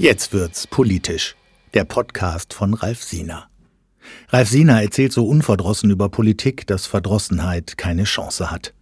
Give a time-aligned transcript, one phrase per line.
[0.00, 1.36] Jetzt wird's politisch.
[1.74, 3.50] Der Podcast von Ralf Siener.
[4.30, 8.72] Ralf Siener erzählt so unverdrossen über Politik, dass Verdrossenheit keine Chance hat.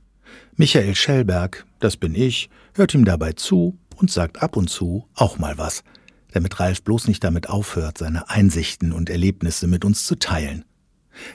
[0.55, 5.39] Michael Schellberg, das bin ich, hört ihm dabei zu und sagt ab und zu auch
[5.39, 5.83] mal was,
[6.31, 10.65] damit Ralf bloß nicht damit aufhört, seine Einsichten und Erlebnisse mit uns zu teilen.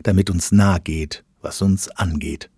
[0.02, 2.50] Damit uns nahe geht, was uns angeht.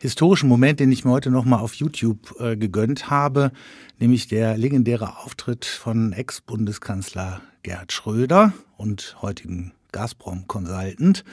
[0.03, 3.53] historischen Moment, den ich mir heute nochmal auf YouTube äh, gegönnt habe,
[3.99, 11.23] nämlich der legendäre Auftritt von Ex-Bundeskanzler Gerhard Schröder und heutigen Gazprom-Consultant,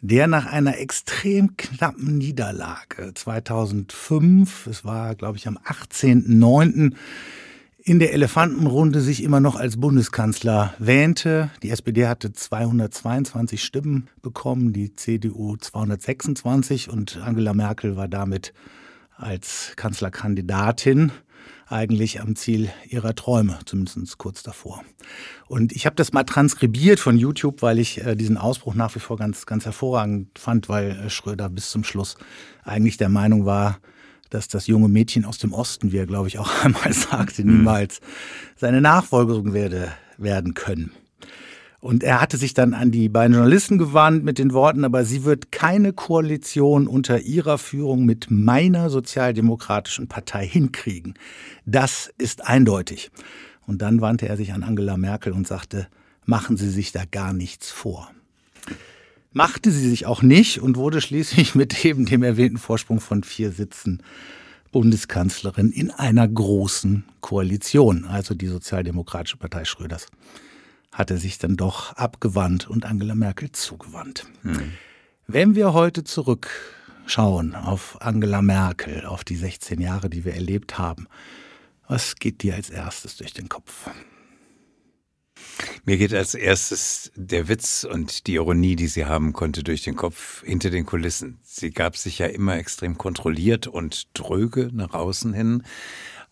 [0.00, 6.94] der nach einer extrem knappen Niederlage 2005, es war, glaube ich, am 18.09.,
[7.88, 11.48] in der Elefantenrunde sich immer noch als Bundeskanzler wähnte.
[11.62, 18.52] Die SPD hatte 222 Stimmen bekommen, die CDU 226 und Angela Merkel war damit
[19.16, 21.12] als Kanzlerkandidatin
[21.66, 24.84] eigentlich am Ziel ihrer Träume, zumindest kurz davor.
[25.46, 29.00] Und ich habe das mal transkribiert von YouTube, weil ich äh, diesen Ausbruch nach wie
[29.00, 32.18] vor ganz, ganz hervorragend fand, weil äh, Schröder bis zum Schluss
[32.64, 33.78] eigentlich der Meinung war,
[34.30, 37.58] dass das junge Mädchen aus dem Osten, wie er glaube ich auch einmal sagte, mhm.
[37.58, 38.00] niemals
[38.56, 40.92] seine Nachfolgerin werde werden können.
[41.80, 45.22] Und er hatte sich dann an die beiden Journalisten gewandt mit den Worten, aber sie
[45.22, 51.14] wird keine Koalition unter ihrer Führung mit meiner sozialdemokratischen Partei hinkriegen.
[51.66, 53.12] Das ist eindeutig.
[53.64, 55.86] Und dann wandte er sich an Angela Merkel und sagte,
[56.24, 58.10] machen Sie sich da gar nichts vor
[59.38, 63.52] machte sie sich auch nicht und wurde schließlich mit eben dem erwähnten Vorsprung von vier
[63.52, 64.02] Sitzen
[64.72, 68.04] Bundeskanzlerin in einer großen Koalition.
[68.04, 70.08] Also die Sozialdemokratische Partei Schröders
[70.90, 74.26] hatte sich dann doch abgewandt und Angela Merkel zugewandt.
[74.42, 74.72] Hm.
[75.28, 81.06] Wenn wir heute zurückschauen auf Angela Merkel, auf die 16 Jahre, die wir erlebt haben,
[81.86, 83.88] was geht dir als erstes durch den Kopf?
[85.84, 89.96] Mir geht als erstes der Witz und die Ironie, die sie haben konnte, durch den
[89.96, 91.38] Kopf hinter den Kulissen.
[91.42, 95.62] Sie gab sich ja immer extrem kontrolliert und dröge nach außen hin.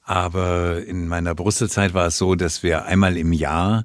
[0.02, 3.84] Aber in meiner Brüsselzeit war es so, dass wir einmal im Jahr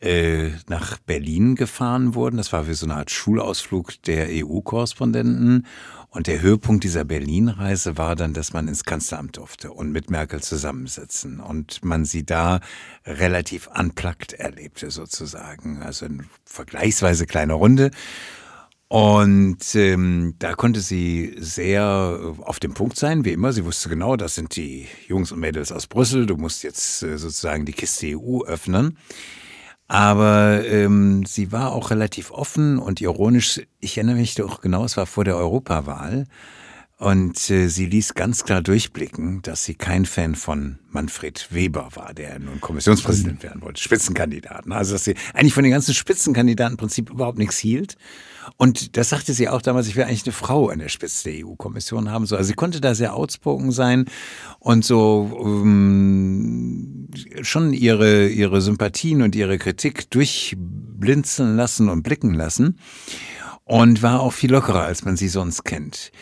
[0.00, 2.36] äh, nach Berlin gefahren wurden.
[2.36, 5.66] Das war wie so eine Art Schulausflug der EU-Korrespondenten.
[6.14, 10.42] Und der Höhepunkt dieser Berlin-Reise war dann, dass man ins Kanzleramt durfte und mit Merkel
[10.42, 12.60] zusammensitzen und man sie da
[13.06, 15.82] relativ unplugged erlebte sozusagen.
[15.82, 17.90] Also eine vergleichsweise kleine Runde.
[18.88, 23.54] Und ähm, da konnte sie sehr auf dem Punkt sein, wie immer.
[23.54, 26.26] Sie wusste genau, das sind die Jungs und Mädels aus Brüssel.
[26.26, 28.98] Du musst jetzt äh, sozusagen die Kiste EU öffnen.
[29.92, 33.60] Aber ähm, sie war auch relativ offen und ironisch.
[33.78, 36.24] Ich erinnere mich doch genau, es war vor der Europawahl.
[37.02, 42.14] Und äh, sie ließ ganz klar durchblicken, dass sie kein Fan von Manfred Weber war,
[42.14, 44.70] der nun Kommissionspräsident werden wollte, Spitzenkandidaten.
[44.70, 47.96] Also dass sie eigentlich von den ganzen Spitzenkandidaten im Prinzip überhaupt nichts hielt.
[48.56, 51.44] Und das sagte sie auch damals, ich will eigentlich eine Frau an der Spitze der
[51.44, 52.24] EU-Kommission haben.
[52.24, 54.04] So, also sie konnte da sehr outspoken sein
[54.60, 57.08] und so um,
[57.40, 62.78] schon ihre, ihre Sympathien und ihre Kritik durchblinzeln lassen und blicken lassen
[63.64, 66.12] und war auch viel lockerer, als man sie sonst kennt.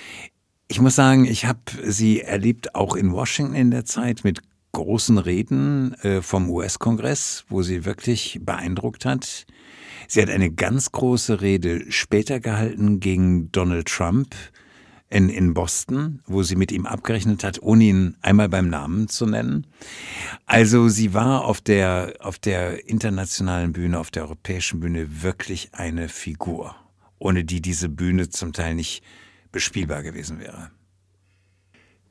[0.70, 4.40] Ich muss sagen, ich habe sie erlebt auch in Washington in der Zeit mit
[4.70, 9.46] großen Reden äh, vom US-Kongress, wo sie wirklich beeindruckt hat.
[10.06, 14.36] Sie hat eine ganz große Rede später gehalten gegen Donald Trump
[15.08, 19.26] in, in Boston, wo sie mit ihm abgerechnet hat, ohne ihn einmal beim Namen zu
[19.26, 19.66] nennen.
[20.46, 26.08] Also sie war auf der, auf der internationalen Bühne, auf der europäischen Bühne wirklich eine
[26.08, 26.76] Figur,
[27.18, 29.02] ohne die diese Bühne zum Teil nicht
[29.52, 30.70] bespielbar gewesen wäre.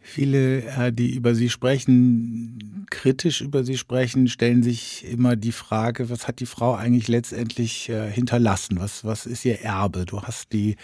[0.02, 6.10] Viele, äh, die über Sie sprechen, kritisch über Sie sprechen, stellen sich immer die Frage,
[6.10, 8.80] was hat die Frau eigentlich letztendlich äh, hinterlassen?
[8.80, 10.06] Was, was ist ihr Erbe?
[10.06, 10.78] Du hast die,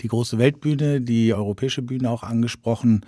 [0.00, 3.04] die große Weltbühne, die europäische Bühne auch angesprochen.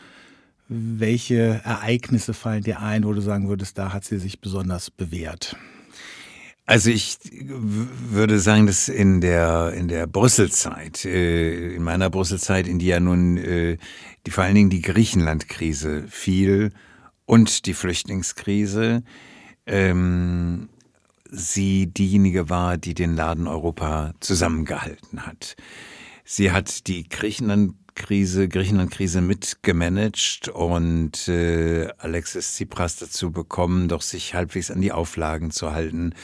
[0.68, 5.56] Welche Ereignisse fallen dir ein, wo du sagen würdest, da hat sie sich besonders bewährt?
[6.72, 12.78] Also ich würde sagen, dass in der in der Brüsselzeit, äh, in meiner Brüsselzeit, in
[12.78, 13.76] die ja nun äh,
[14.24, 16.72] die vor allen Dingen die Griechenland-Krise fiel
[17.26, 19.02] und die Flüchtlingskrise,
[19.66, 20.70] ähm,
[21.30, 25.56] sie diejenige war, die den Laden Europa zusammengehalten hat.
[26.24, 34.32] Sie hat die Griechenland Krise, Griechenland-Krise mitgemanagt und äh, Alexis Tsipras dazu bekommen, doch sich
[34.32, 36.14] halbwegs an die Auflagen zu halten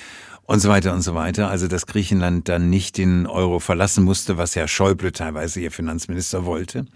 [0.49, 1.49] und so weiter und so weiter.
[1.49, 6.47] Also dass Griechenland dann nicht den Euro verlassen musste, was Herr Schäuble teilweise ihr Finanzminister
[6.47, 6.87] wollte.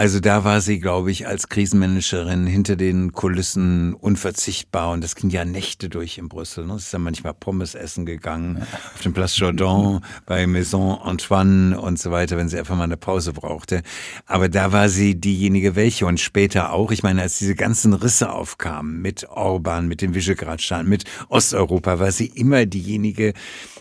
[0.00, 5.28] Also da war sie, glaube ich, als Krisenmanagerin hinter den Kulissen unverzichtbar und das ging
[5.28, 6.64] ja Nächte durch in Brüssel.
[6.64, 6.72] Ne?
[6.76, 11.98] Es ist dann manchmal Pommes essen gegangen auf dem Place Jourdan, bei Maison Antoine und
[11.98, 13.82] so weiter, wenn sie einfach mal eine Pause brauchte.
[14.24, 16.92] Aber da war sie diejenige welche und später auch.
[16.92, 22.10] Ich meine, als diese ganzen Risse aufkamen mit Orban, mit den Visegrad-Staaten, mit Osteuropa, war
[22.10, 23.34] sie immer diejenige,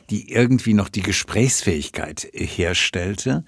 [0.10, 3.46] die irgendwie noch die Gesprächsfähigkeit herstellte.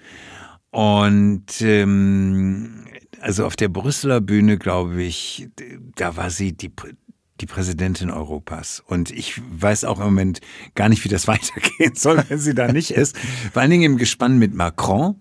[0.72, 2.86] Und ähm,
[3.20, 5.48] also auf der Brüsseler Bühne, glaube ich,
[5.96, 6.72] da war sie die,
[7.40, 8.82] die Präsidentin Europas.
[8.84, 10.40] Und ich weiß auch im Moment
[10.74, 13.16] gar nicht, wie das weitergehen soll, wenn sie da nicht ist.
[13.52, 15.16] Vor allen Dingen im Gespann mit Macron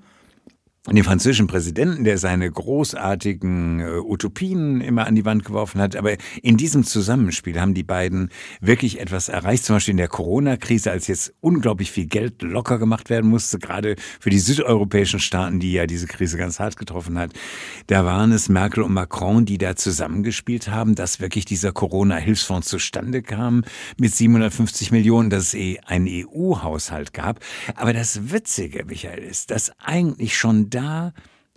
[0.90, 5.96] den französischen Präsidenten, der seine großartigen äh, Utopien immer an die Wand geworfen hat.
[5.96, 8.30] Aber in diesem Zusammenspiel haben die beiden
[8.62, 9.64] wirklich etwas erreicht.
[9.64, 13.96] Zum Beispiel in der Corona-Krise, als jetzt unglaublich viel Geld locker gemacht werden musste, gerade
[14.20, 17.32] für die südeuropäischen Staaten, die ja diese Krise ganz hart getroffen hat.
[17.86, 23.22] Da waren es Merkel und Macron, die da zusammengespielt haben, dass wirklich dieser Corona-Hilfsfonds zustande
[23.22, 23.64] kam
[24.00, 27.40] mit 750 Millionen, dass es eh einen EU-Haushalt gab.
[27.76, 31.14] Aber das Witzige, Michael, ist, dass eigentlich schon da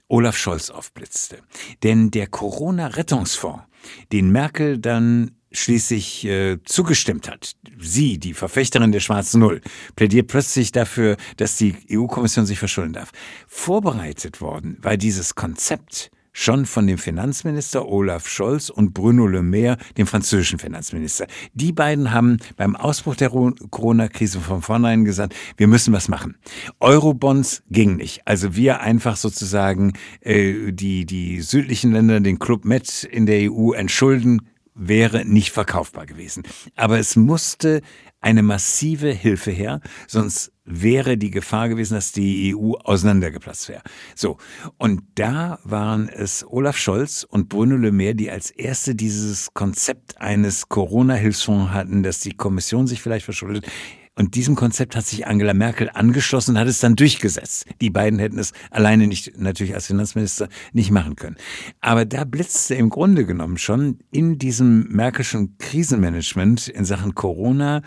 [0.09, 1.39] Olaf Scholz aufblitzte.
[1.83, 3.65] Denn der Corona-Rettungsfonds,
[4.13, 9.61] den Merkel dann schließlich äh, zugestimmt hat, sie, die Verfechterin der schwarzen Null,
[9.97, 13.13] plädiert plötzlich dafür, dass die EU-Kommission sich verschulden darf.
[13.47, 19.79] Vorbereitet worden war dieses Konzept schon von dem Finanzminister Olaf Scholz und Bruno Le Maire,
[19.97, 21.27] dem französischen Finanzminister.
[21.55, 26.37] Die beiden haben beim Ausbruch der Corona-Krise von vornherein gesagt, wir müssen was machen.
[26.81, 28.27] Eurobonds ging nicht.
[28.27, 33.73] Also wir einfach sozusagen äh, die, die südlichen Länder, den Club Med in der EU
[33.73, 34.43] entschulden,
[34.75, 36.43] wäre nicht verkaufbar gewesen.
[36.75, 37.81] Aber es musste
[38.25, 43.83] eine massive Hilfe her, sonst wäre die Gefahr gewesen, dass die EU auseinandergeplatzt wäre.
[44.15, 44.39] So,
[44.79, 50.19] und da waren es Olaf Scholz und Bruno Le Maire, die als erste dieses Konzept
[50.23, 53.67] eines Corona-Hilfsfonds hatten, dass die Kommission sich vielleicht verschuldet.
[54.17, 57.67] Und diesem Konzept hat sich Angela Merkel angeschlossen und hat es dann durchgesetzt.
[57.81, 61.37] Die beiden hätten es alleine nicht, natürlich als Finanzminister, nicht machen können.
[61.81, 67.83] Aber da blitzte im Grunde genommen schon in diesem Merkelschen Krisenmanagement in Sachen Corona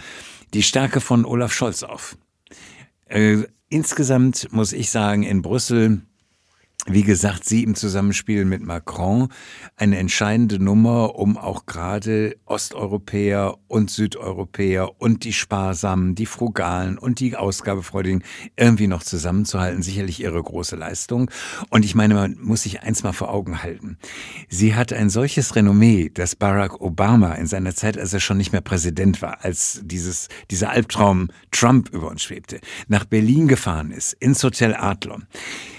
[0.53, 2.17] die Stärke von Olaf Scholz auf.
[3.05, 6.01] Äh, insgesamt muss ich sagen, in Brüssel
[6.89, 9.27] wie gesagt, sie im Zusammenspiel mit Macron
[9.75, 17.19] eine entscheidende Nummer, um auch gerade Osteuropäer und Südeuropäer und die Sparsamen, die Frugalen und
[17.19, 18.23] die Ausgabefreudigen
[18.55, 19.83] irgendwie noch zusammenzuhalten.
[19.83, 21.29] Sicherlich ihre große Leistung.
[21.69, 23.97] Und ich meine, man muss sich eins mal vor Augen halten.
[24.47, 28.53] Sie hat ein solches Renommee, dass Barack Obama in seiner Zeit, als er schon nicht
[28.53, 34.13] mehr Präsident war, als dieses, dieser Albtraum Trump über uns schwebte, nach Berlin gefahren ist,
[34.13, 35.25] ins Hotel Adlon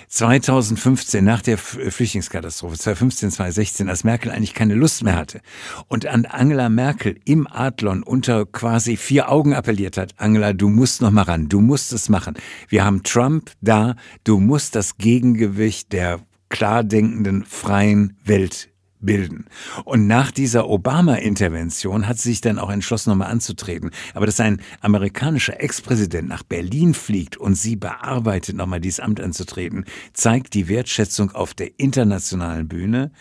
[0.08, 5.40] 2015, nach der Flüchtlingskatastrophe, 2015, 2016, als Merkel eigentlich keine Lust mehr hatte
[5.88, 11.02] und an Angela Merkel im Adlon unter quasi vier Augen appelliert hat, Angela, du musst
[11.02, 12.34] noch mal ran, du musst es machen.
[12.68, 19.46] Wir haben Trump da, du musst das Gegengewicht der klar denkenden, freien Welt bilden.
[19.84, 23.90] Und nach dieser Obama-Intervention hat sie sich dann auch entschlossen, nochmal anzutreten.
[24.14, 29.84] Aber dass ein amerikanischer Ex-Präsident nach Berlin fliegt und sie bearbeitet, nochmal dieses Amt anzutreten,
[30.12, 33.12] zeigt die Wertschätzung auf der internationalen Bühne.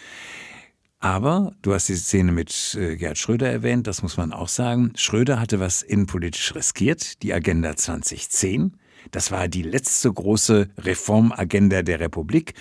[1.00, 4.94] Aber du hast die Szene mit äh, Gerhard Schröder erwähnt, das muss man auch sagen.
[4.96, 8.78] Schröder hatte was innenpolitisch riskiert, die Agenda 2010.
[9.12, 12.54] Das war die letzte große Reformagenda der Republik,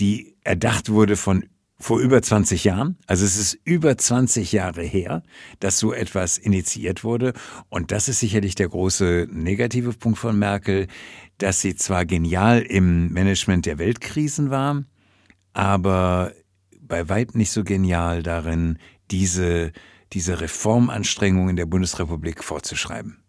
[0.00, 1.44] die erdacht wurde von
[1.78, 2.96] vor über 20 Jahren.
[3.06, 5.22] Also es ist über 20 Jahre her,
[5.60, 7.34] dass so etwas initiiert wurde.
[7.68, 10.86] Und das ist sicherlich der große negative Punkt von Merkel,
[11.38, 14.84] dass sie zwar genial im Management der Weltkrisen war,
[15.52, 16.32] aber
[16.80, 18.78] bei Weib nicht so genial darin,
[19.10, 19.72] diese,
[20.12, 23.25] diese Reformanstrengungen der Bundesrepublik fortzuschreiben.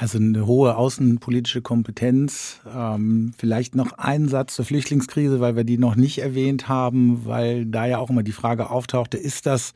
[0.00, 2.60] Also eine hohe außenpolitische Kompetenz.
[2.72, 7.66] Ähm, vielleicht noch ein Satz zur Flüchtlingskrise, weil wir die noch nicht erwähnt haben, weil
[7.66, 9.74] da ja auch immer die Frage auftauchte, ist das,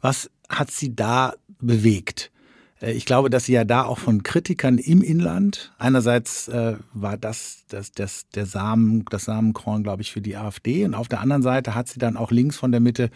[0.00, 2.30] was hat sie da bewegt?
[2.80, 7.18] Äh, ich glaube, dass sie ja da auch von Kritikern im Inland, einerseits äh, war
[7.18, 11.20] das, das, das der Samen, das Samenkorn, glaube ich, für die AfD und auf der
[11.20, 13.10] anderen Seite hat sie dann auch links von der Mitte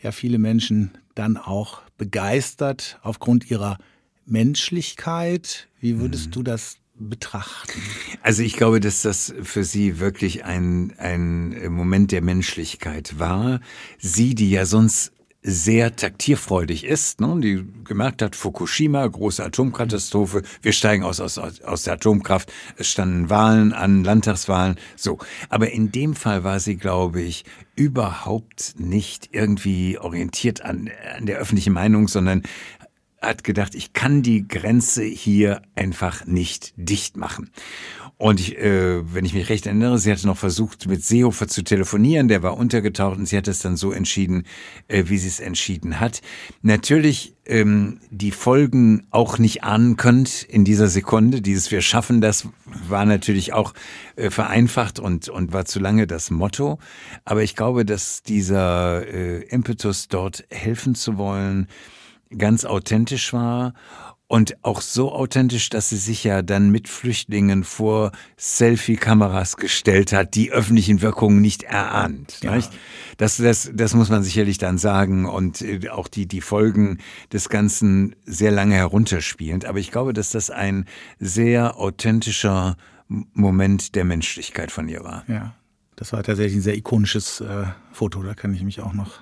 [0.00, 3.78] ja viele Menschen dann auch begeistert aufgrund ihrer
[4.26, 5.68] Menschlichkeit.
[5.80, 6.30] Wie würdest mhm.
[6.32, 7.80] du das betrachten?
[8.22, 13.60] Also ich glaube, dass das für sie wirklich ein, ein Moment der Menschlichkeit war.
[13.98, 15.12] Sie, die ja sonst
[15.44, 21.82] sehr taktierfreudig ist, ne, die gemerkt hat, Fukushima, große Atomkatastrophe, wir steigen aus, aus, aus
[21.82, 25.18] der Atomkraft, es standen Wahlen an, Landtagswahlen, so.
[25.48, 31.38] Aber in dem Fall war sie, glaube ich, überhaupt nicht irgendwie orientiert an, an der
[31.38, 32.42] öffentlichen Meinung, sondern
[33.22, 37.50] hat gedacht, ich kann die Grenze hier einfach nicht dicht machen.
[38.18, 41.64] Und ich, äh, wenn ich mich recht erinnere, sie hatte noch versucht, mit Seehofer zu
[41.64, 44.44] telefonieren, der war untergetaucht und sie hat es dann so entschieden,
[44.86, 46.20] äh, wie sie es entschieden hat.
[46.62, 51.40] Natürlich ähm, die Folgen auch nicht ahnen könnt in dieser Sekunde.
[51.40, 52.46] Dieses Wir schaffen das
[52.88, 53.74] war natürlich auch
[54.14, 56.78] äh, vereinfacht und, und war zu lange das Motto.
[57.24, 61.66] Aber ich glaube, dass dieser äh, Impetus dort helfen zu wollen,
[62.36, 63.74] ganz authentisch war
[64.32, 70.34] und auch so authentisch, dass sie sich ja dann mit Flüchtlingen vor Selfie-Kameras gestellt hat,
[70.34, 72.40] die öffentlichen Wirkungen nicht erahnt.
[72.42, 72.56] Ja.
[72.56, 72.70] Nicht?
[73.18, 76.96] Das, das, das muss man sicherlich dann sagen und äh, auch die, die Folgen
[77.30, 79.66] des Ganzen sehr lange herunterspielend.
[79.66, 80.86] Aber ich glaube, dass das ein
[81.18, 85.24] sehr authentischer Moment der Menschlichkeit von ihr war.
[85.28, 85.54] Ja,
[85.96, 89.20] das war tatsächlich ein sehr ikonisches äh, Foto, da kann ich mich auch noch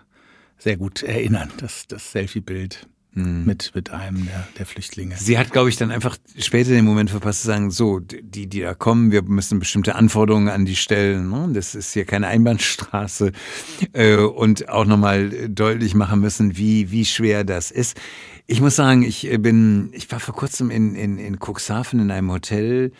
[0.56, 3.44] sehr gut erinnern, das, das Selfie-Bild mhm.
[3.44, 5.16] mit, mit einem der, der Flüchtlinge.
[5.16, 8.60] Sie hat, glaube ich, dann einfach später den Moment verpasst zu sagen, so, die, die
[8.60, 11.30] da kommen, wir müssen bestimmte Anforderungen an die stellen.
[11.30, 11.50] Ne?
[11.52, 13.32] Das ist hier keine Einbahnstraße.
[13.92, 17.96] Äh, und auch nochmal deutlich machen müssen, wie, wie schwer das ist.
[18.46, 22.32] Ich muss sagen, ich bin, ich war vor kurzem in, in, in Cuxhaven in einem
[22.32, 22.92] Hotel,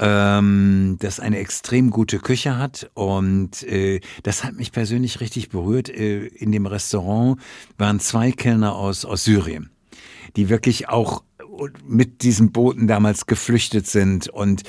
[0.00, 2.90] ähm, das eine extrem gute Küche hat.
[2.94, 5.88] Und äh, das hat mich persönlich richtig berührt.
[5.88, 7.38] Äh, in dem Restaurant
[7.78, 9.70] waren zwei Kellner aus, aus Syrien,
[10.36, 11.22] die wirklich auch
[11.86, 14.62] mit diesen Booten damals geflüchtet sind und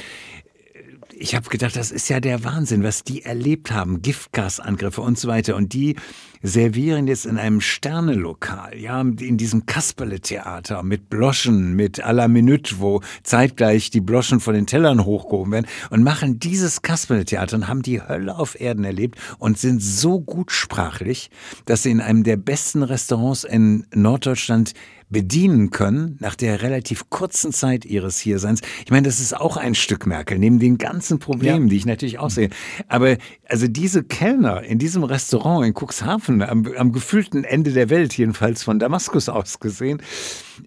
[1.22, 5.28] ich habe gedacht, das ist ja der Wahnsinn, was die erlebt haben, Giftgasangriffe und so
[5.28, 5.56] weiter.
[5.56, 5.96] Und die
[6.42, 12.80] servieren jetzt in einem Sternelokal, ja, in diesem Kasperle-Theater mit Bloschen, mit à la Minute,
[12.80, 17.84] wo zeitgleich die Bloschen von den Tellern hochgehoben werden und machen dieses Kasperle-Theater und haben
[17.84, 21.30] die Hölle auf Erden erlebt und sind so gut sprachlich,
[21.66, 24.74] dass sie in einem der besten Restaurants in Norddeutschland
[25.12, 28.62] bedienen können nach der relativ kurzen Zeit ihres Hierseins.
[28.86, 31.70] Ich meine, das ist auch ein Stück Merkel, neben den ganzen Problemen, ja.
[31.70, 32.50] die ich natürlich auch sehe.
[32.88, 38.18] Aber also diese Kellner in diesem Restaurant in Cuxhaven, am, am gefühlten Ende der Welt,
[38.18, 40.02] jedenfalls von Damaskus aus gesehen,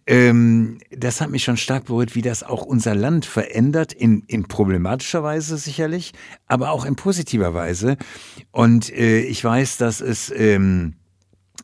[0.07, 4.45] ähm, das hat mich schon stark berührt, wie das auch unser Land verändert, in, in
[4.45, 6.13] problematischer Weise sicherlich,
[6.47, 7.97] aber auch in positiver Weise.
[8.51, 10.33] Und äh, ich weiß, dass es...
[10.37, 10.95] Ähm,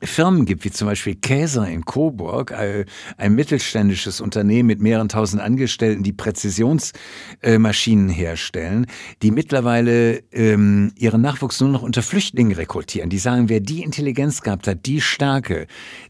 [0.02, 6.02] Firmen gibt, wie zum Beispiel Käser in Coburg, ein mittelständisches Unternehmen mit mehreren tausend Angestellten,
[6.02, 8.86] die Präzisionsmaschinen herstellen,
[9.22, 13.10] die mittlerweile ähm, ihren Nachwuchs nur noch unter Flüchtlingen rekrutieren.
[13.10, 15.66] Die sagen, wer die Intelligenz gehabt hat, die Stärke,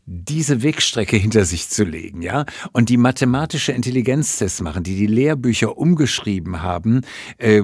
[0.06, 5.76] diese Wegstrecke hinter sich zu legen, ja, und die mathematische Intelligenztests machen, die die Lehrbücher
[5.76, 7.02] umgeschrieben haben,
[7.38, 7.62] äh,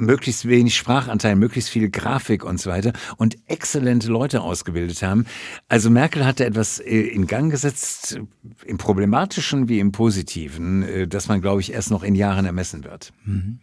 [0.00, 5.26] möglichst wenig Sprachanteil, möglichst viel Grafik und so weiter und exzellente Leute ausgebildet haben.
[5.68, 8.20] Also Merkel hatte etwas äh, in Gang gesetzt,
[8.64, 12.84] im problematischen wie im positiven, äh, das man, glaube ich, erst noch in Jahren ermessen
[12.84, 13.12] wird.
[13.24, 13.58] Mhm.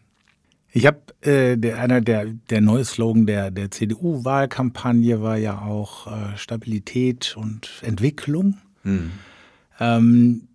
[0.71, 6.07] Ich habe äh, der, einer der der neue Slogan der der CDU-Wahlkampagne war ja auch
[6.07, 8.57] äh, Stabilität und Entwicklung.
[8.83, 9.11] Mhm.
[9.79, 10.47] Ähm,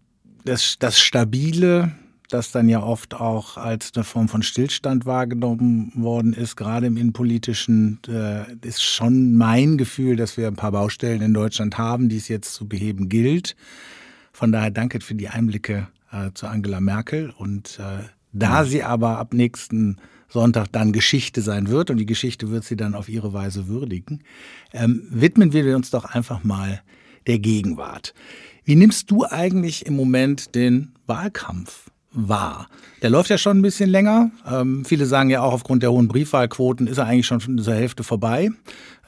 [0.45, 1.93] das, das Stabile
[2.33, 6.97] das dann ja oft auch als eine Form von Stillstand wahrgenommen worden ist, gerade im
[6.97, 12.17] Innenpolitischen, äh, ist schon mein Gefühl, dass wir ein paar Baustellen in Deutschland haben, die
[12.17, 13.57] es jetzt zu beheben gilt.
[14.33, 17.33] Von daher danke für die Einblicke äh, zu Angela Merkel.
[17.37, 19.99] Und äh, da sie aber ab nächsten
[20.29, 24.23] Sonntag dann Geschichte sein wird und die Geschichte wird sie dann auf ihre Weise würdigen,
[24.73, 26.81] ähm, widmen wir uns doch einfach mal
[27.27, 28.15] der Gegenwart.
[28.65, 32.69] Wie nimmst du eigentlich im Moment den Wahlkampf war.
[33.01, 34.31] Der läuft ja schon ein bisschen länger.
[34.47, 38.05] Ähm, viele sagen ja auch, aufgrund der hohen Briefwahlquoten ist er eigentlich schon zur Hälfte
[38.05, 38.51] vorbei,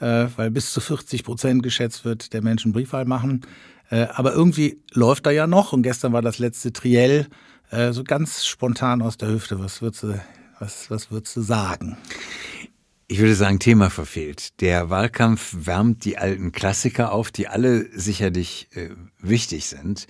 [0.00, 3.42] äh, weil bis zu 40 Prozent geschätzt wird, der Menschen Briefwahl machen.
[3.90, 7.26] Äh, aber irgendwie läuft er ja noch und gestern war das letzte Triell
[7.70, 9.58] äh, so ganz spontan aus der Hüfte.
[9.58, 10.20] Was würdest du,
[10.58, 11.96] was, was würdest du sagen?
[13.06, 14.61] Ich würde sagen, Thema verfehlt.
[14.62, 20.06] Der Wahlkampf wärmt die alten Klassiker auf, die alle sicherlich äh, wichtig sind.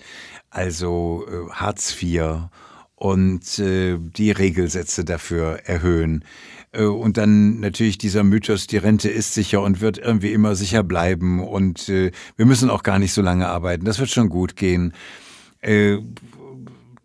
[0.49, 2.47] Also äh, Hartz IV
[2.95, 6.23] und äh, die Regelsätze dafür erhöhen.
[6.71, 10.83] Äh, und dann natürlich dieser Mythos, die Rente ist sicher und wird irgendwie immer sicher
[10.83, 13.85] bleiben und äh, wir müssen auch gar nicht so lange arbeiten.
[13.85, 14.93] Das wird schon gut gehen.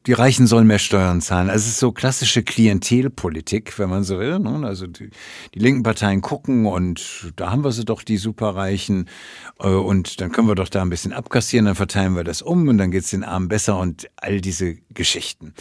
[0.07, 1.51] Die Reichen sollen mehr Steuern zahlen.
[1.51, 4.39] Also es ist so klassische Klientelpolitik, wenn man so will.
[4.39, 4.67] Ne?
[4.67, 5.11] Also die,
[5.55, 9.11] die, linken Parteien gucken und da haben wir sie doch, die Superreichen.
[9.59, 12.67] Äh, und dann können wir doch da ein bisschen abkassieren, dann verteilen wir das um
[12.69, 15.53] und dann geht es den Armen besser und all diese Geschichten.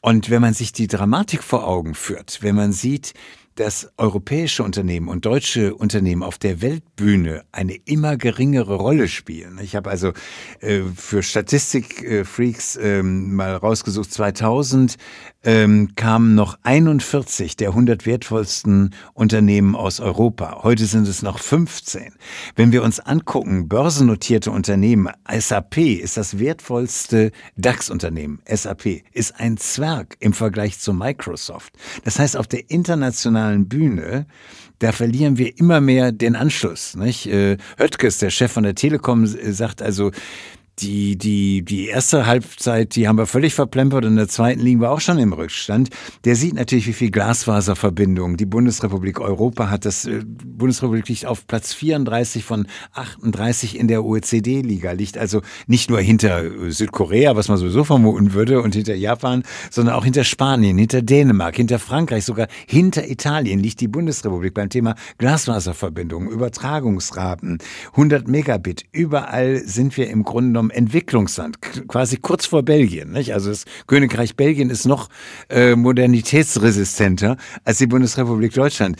[0.00, 3.14] Und wenn man sich die Dramatik vor Augen führt, wenn man sieht,
[3.56, 9.58] dass europäische Unternehmen und deutsche Unternehmen auf der Weltbühne eine immer geringere Rolle spielen.
[9.62, 10.12] Ich habe also
[10.60, 14.96] äh, für Statistikfreaks äh, mal rausgesucht, 2000
[15.46, 20.62] ähm, kamen noch 41 der 100 wertvollsten Unternehmen aus Europa.
[20.64, 22.12] Heute sind es noch 15.
[22.56, 28.40] Wenn wir uns angucken, börsennotierte Unternehmen, SAP ist das wertvollste DAX-Unternehmen.
[28.52, 31.72] SAP ist ein Zwerg im Vergleich zu Microsoft.
[32.02, 34.26] Das heißt, auf der internationalen Bühne
[34.78, 36.96] da verlieren wir immer mehr den Anschluss.
[36.96, 37.26] Nicht?
[37.26, 40.10] Äh, Höttges, der Chef von der Telekom, sagt also,
[40.78, 44.80] die, die, die erste Halbzeit, die haben wir völlig verplempert und in der zweiten liegen
[44.80, 45.88] wir auch schon im Rückstand.
[46.24, 49.86] Der sieht natürlich, wie viel Glasfaserverbindungen die Bundesrepublik Europa hat.
[49.86, 55.88] Das äh, Bundesrepublik liegt auf Platz 34 von 38 in der OECD-Liga, liegt also nicht
[55.88, 60.24] nur hinter äh, Südkorea, was man sowieso vermuten würde, und hinter Japan, sondern auch hinter
[60.24, 67.58] Spanien, hinter Dänemark, hinter Frankreich, sogar hinter Italien liegt die Bundesrepublik beim Thema Glasfaserverbindungen, Übertragungsraten,
[67.92, 68.84] 100 Megabit.
[68.92, 73.12] Überall sind wir im Grunde genommen Entwicklungsland, quasi kurz vor Belgien.
[73.12, 73.32] Nicht?
[73.32, 75.08] Also das Königreich Belgien ist noch
[75.48, 78.96] äh, modernitätsresistenter als die Bundesrepublik Deutschland.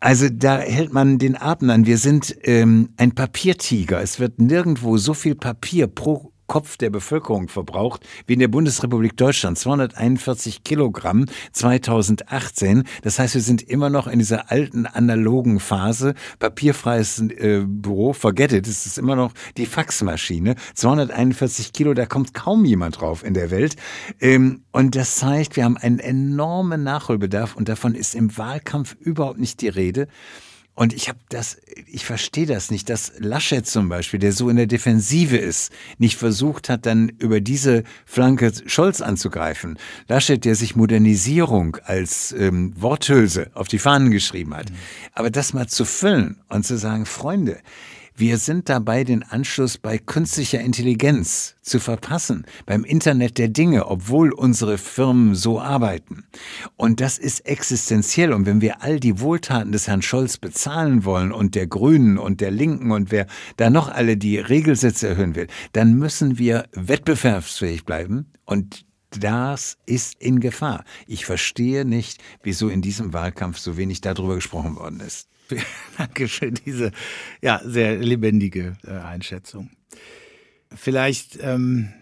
[0.00, 1.86] Also da hält man den Atem an.
[1.86, 4.02] Wir sind ähm, ein Papiertiger.
[4.02, 9.16] Es wird nirgendwo so viel Papier pro Kopf der Bevölkerung verbraucht wie in der Bundesrepublik
[9.16, 9.58] Deutschland.
[9.58, 12.84] 241 Kilogramm 2018.
[13.02, 16.14] Das heißt, wir sind immer noch in dieser alten analogen Phase.
[16.38, 20.54] Papierfreies äh, Büro, forget it, es ist immer noch die Faxmaschine.
[20.74, 23.74] 241 Kilo, da kommt kaum jemand drauf in der Welt.
[24.20, 29.40] Ähm, und das zeigt, wir haben einen enormen Nachholbedarf und davon ist im Wahlkampf überhaupt
[29.40, 30.06] nicht die Rede.
[30.76, 34.56] Und ich habe das, ich verstehe das nicht, dass Laschet zum Beispiel, der so in
[34.56, 39.78] der Defensive ist, nicht versucht hat, dann über diese Flanke Scholz anzugreifen.
[40.08, 44.70] Laschet, der sich Modernisierung als ähm, Worthülse auf die Fahnen geschrieben hat.
[44.70, 44.76] Mhm.
[45.12, 47.60] Aber das mal zu füllen und zu sagen, Freunde,
[48.16, 54.32] wir sind dabei, den Anschluss bei künstlicher Intelligenz zu verpassen, beim Internet der Dinge, obwohl
[54.32, 56.24] unsere Firmen so arbeiten.
[56.76, 58.32] Und das ist existenziell.
[58.32, 62.40] Und wenn wir all die Wohltaten des Herrn Scholz bezahlen wollen und der Grünen und
[62.40, 67.84] der Linken und wer da noch alle die Regelsätze erhöhen will, dann müssen wir wettbewerbsfähig
[67.84, 68.26] bleiben.
[68.44, 70.84] Und das ist in Gefahr.
[71.08, 75.28] Ich verstehe nicht, wieso in diesem Wahlkampf so wenig darüber gesprochen worden ist.
[75.98, 76.90] Danke für diese
[77.42, 79.70] ja, sehr lebendige äh, Einschätzung.
[80.74, 81.92] Vielleicht ähm,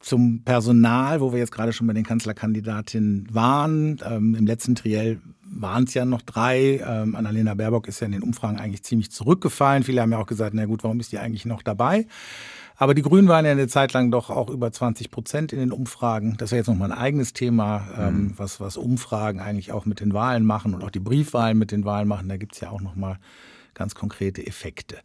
[0.00, 4.00] zum Personal, wo wir jetzt gerade schon bei den Kanzlerkandidatinnen waren.
[4.04, 6.80] Ähm, Im letzten Triell waren es ja noch drei.
[6.86, 9.82] Ähm, Annalena Baerbock ist ja in den Umfragen eigentlich ziemlich zurückgefallen.
[9.82, 12.06] Viele haben ja auch gesagt, na gut, warum ist die eigentlich noch dabei?
[12.80, 15.72] Aber die Grünen waren ja eine Zeit lang doch auch über 20 Prozent in den
[15.72, 16.36] Umfragen.
[16.38, 18.34] Das wäre jetzt nochmal ein eigenes Thema, ähm, mhm.
[18.36, 21.84] was, was Umfragen eigentlich auch mit den Wahlen machen und auch die Briefwahlen mit den
[21.84, 22.28] Wahlen machen.
[22.28, 23.18] Da gibt es ja auch nochmal
[23.74, 24.98] ganz konkrete Effekte.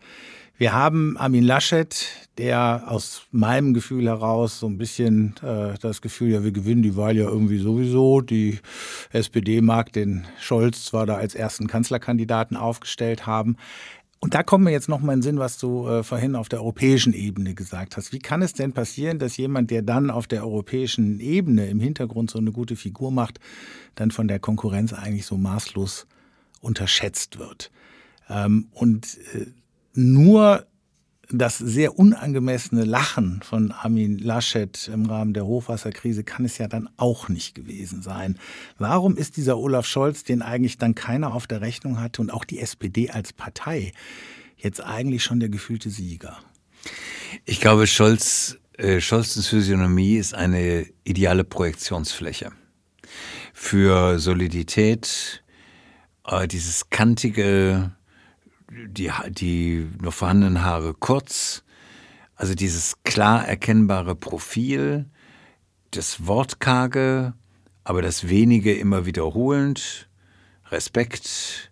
[0.55, 2.05] Wir haben Armin Laschet,
[2.37, 6.95] der aus meinem Gefühl heraus so ein bisschen äh, das Gefühl, ja, wir gewinnen die
[6.95, 8.21] Wahl ja irgendwie sowieso.
[8.21, 8.59] Die
[9.11, 13.57] SPD mag den Scholz zwar da als ersten Kanzlerkandidaten aufgestellt haben.
[14.23, 16.47] Und da kommt mir jetzt noch mal in den Sinn, was du äh, vorhin auf
[16.47, 18.13] der europäischen Ebene gesagt hast.
[18.13, 22.31] Wie kann es denn passieren, dass jemand, der dann auf der europäischen Ebene im Hintergrund
[22.31, 23.41] so eine gute Figur macht,
[23.95, 26.07] dann von der Konkurrenz eigentlich so maßlos
[26.61, 27.69] unterschätzt wird?
[28.29, 29.47] Ähm, und äh,
[29.93, 30.67] nur
[31.29, 36.89] das sehr unangemessene Lachen von Armin Laschet im Rahmen der Hochwasserkrise kann es ja dann
[36.97, 38.37] auch nicht gewesen sein.
[38.77, 42.45] Warum ist dieser Olaf Scholz, den eigentlich dann keiner auf der Rechnung hatte und auch
[42.45, 43.93] die SPD als Partei,
[44.57, 46.37] jetzt eigentlich schon der gefühlte Sieger?
[47.45, 52.51] Ich glaube, Scholz, äh, Scholzens Physiognomie ist eine ideale Projektionsfläche.
[53.53, 55.43] für Solidität,
[56.25, 57.91] äh, dieses kantige,
[58.87, 61.63] die, die noch vorhandenen Haare kurz,
[62.35, 65.05] also dieses klar erkennbare Profil,
[65.91, 67.33] das Wortkarge,
[67.83, 70.09] aber das wenige immer wiederholend,
[70.69, 71.71] Respekt,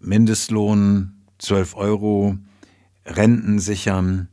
[0.00, 2.36] Mindestlohn, 12 Euro,
[3.04, 4.28] Renten sichern,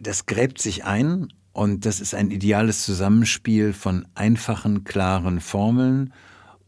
[0.00, 6.12] das gräbt sich ein und das ist ein ideales Zusammenspiel von einfachen, klaren Formeln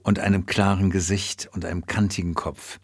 [0.02, 2.80] und einem klaren Gesicht und einem kantigen Kopf.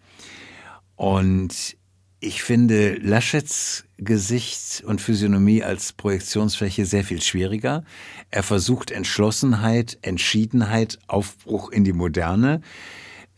[1.00, 1.78] Und
[2.20, 7.84] ich finde Laschets Gesicht und Physiognomie als Projektionsfläche sehr viel schwieriger.
[8.30, 12.60] Er versucht Entschlossenheit, Entschiedenheit, Aufbruch in die Moderne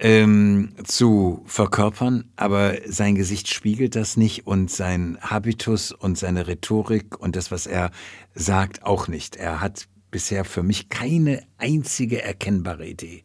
[0.00, 7.20] ähm, zu verkörpern, aber sein Gesicht spiegelt das nicht und sein Habitus und seine Rhetorik
[7.20, 7.92] und das, was er
[8.34, 9.36] sagt, auch nicht.
[9.36, 13.22] Er hat bisher für mich keine einzige erkennbare Idee.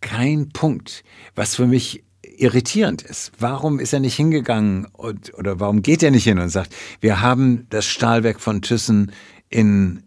[0.00, 1.02] Kein Punkt,
[1.34, 2.04] was für mich
[2.38, 3.32] irritierend ist.
[3.38, 7.20] Warum ist er nicht hingegangen und, oder warum geht er nicht hin und sagt, wir
[7.20, 9.12] haben das Stahlwerk von Thyssen
[9.48, 10.02] in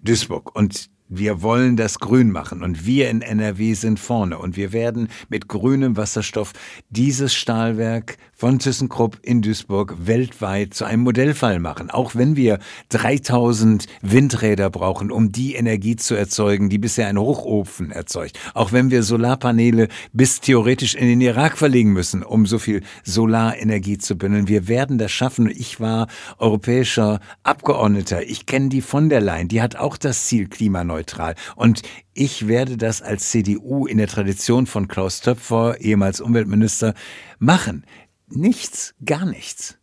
[0.00, 4.72] Duisburg und wir wollen das grün machen und wir in NRW sind vorne und wir
[4.72, 6.52] werden mit grünem Wasserstoff
[6.88, 11.90] dieses Stahlwerk von ThyssenKrupp in Duisburg weltweit zu einem Modellfall machen.
[11.90, 17.90] Auch wenn wir 3000 Windräder brauchen, um die Energie zu erzeugen, die bisher ein Hochofen
[17.90, 18.38] erzeugt.
[18.54, 23.98] Auch wenn wir Solarpaneele bis theoretisch in den Irak verlegen müssen, um so viel Solarenergie
[23.98, 24.48] zu bündeln.
[24.48, 25.50] Wir werden das schaffen.
[25.50, 26.06] Ich war
[26.38, 28.22] europäischer Abgeordneter.
[28.22, 29.48] Ich kenne die von der Leyen.
[29.48, 31.34] Die hat auch das Ziel Klimaneutral neutral.
[31.56, 31.82] Und
[32.14, 36.94] ich werde das als CDU in der Tradition von Klaus Töpfer, ehemals Umweltminister,
[37.38, 37.84] machen.
[38.30, 39.76] Nichts, gar nichts.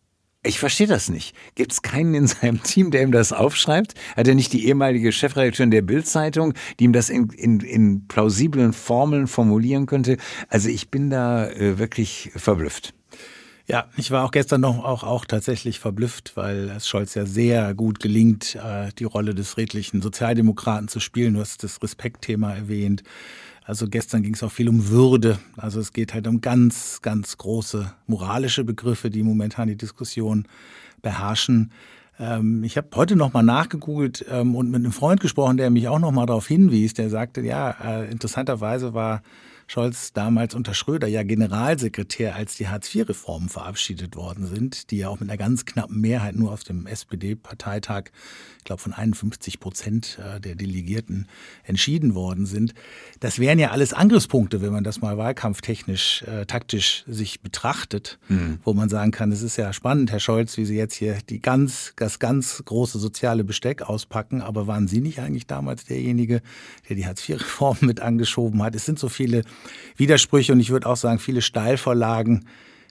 [0.44, 1.34] Ich verstehe das nicht.
[1.56, 3.94] Gibt es keinen in seinem Team, der ihm das aufschreibt?
[4.16, 8.72] Hat er nicht die ehemalige Chefredakteurin der Bildzeitung, die ihm das in, in, in, plausiblen
[8.72, 10.16] Formeln formulieren könnte?
[10.48, 12.94] Also ich bin da äh, wirklich verblüfft.
[13.66, 17.74] Ja, ich war auch gestern noch auch, auch tatsächlich verblüfft, weil es Scholz ja sehr
[17.74, 21.34] gut gelingt, äh, die Rolle des redlichen Sozialdemokraten zu spielen.
[21.34, 23.02] Du hast das Respektthema erwähnt.
[23.68, 25.38] Also gestern ging es auch viel um Würde.
[25.58, 30.46] Also es geht halt um ganz, ganz große moralische Begriffe, die momentan die Diskussion
[31.02, 31.70] beherrschen.
[32.18, 35.86] Ähm, ich habe heute noch mal nachgegoogelt ähm, und mit einem Freund gesprochen, der mich
[35.86, 36.94] auch noch mal darauf hinwies.
[36.94, 39.20] Der sagte, ja, äh, interessanterweise war
[39.70, 45.20] Scholz damals unter Schröder ja Generalsekretär, als die Hartz-IV-Reformen verabschiedet worden sind, die ja auch
[45.20, 48.04] mit einer ganz knappen Mehrheit nur auf dem SPD-Parteitag,
[48.56, 51.28] ich glaube von 51 Prozent äh, der Delegierten
[51.64, 52.72] entschieden worden sind.
[53.20, 58.60] Das wären ja alles Angriffspunkte, wenn man das mal wahlkampftechnisch, äh, taktisch sich betrachtet, mhm.
[58.64, 61.42] wo man sagen kann, es ist ja spannend, Herr Scholz, wie Sie jetzt hier die
[61.42, 66.40] ganz, das ganz große soziale Besteck auspacken, aber waren Sie nicht eigentlich damals derjenige,
[66.88, 68.74] der die Hartz-IV-Reform mit angeschoben hat?
[68.74, 69.42] Es sind so viele
[69.96, 72.46] Widersprüche und ich würde auch sagen, viele Steilvorlagen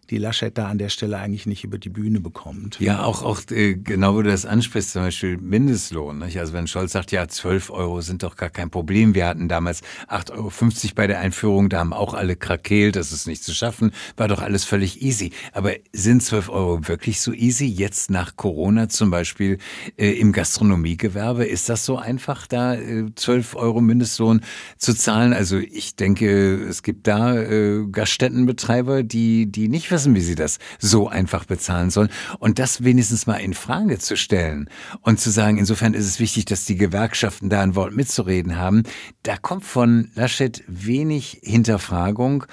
[0.09, 2.79] die Laschet da an der Stelle eigentlich nicht über die Bühne bekommt.
[2.79, 6.19] Ja, auch, auch äh, genau, wo du das ansprichst, zum Beispiel Mindestlohn.
[6.19, 6.39] Nicht?
[6.39, 9.15] Also wenn Scholz sagt, ja, 12 Euro sind doch gar kein Problem.
[9.15, 10.51] Wir hatten damals 8,50 Euro
[10.95, 14.41] bei der Einführung, da haben auch alle krakeelt, das ist nicht zu schaffen, war doch
[14.41, 15.31] alles völlig easy.
[15.51, 17.65] Aber sind 12 Euro wirklich so easy?
[17.65, 19.57] Jetzt nach Corona zum Beispiel
[19.97, 24.41] äh, im Gastronomiegewerbe, ist das so einfach, da äh, 12 Euro Mindestlohn
[24.77, 25.33] zu zahlen?
[25.33, 30.59] Also ich denke, es gibt da äh, Gaststättenbetreiber, die, die nicht wissen, wie sie das
[30.79, 32.09] so einfach bezahlen sollen.
[32.39, 34.69] Und das wenigstens mal in Frage zu stellen
[35.01, 38.83] und zu sagen, insofern ist es wichtig, dass die Gewerkschaften da ein Wort mitzureden haben.
[39.23, 42.45] Da kommt von Laschet wenig Hinterfragung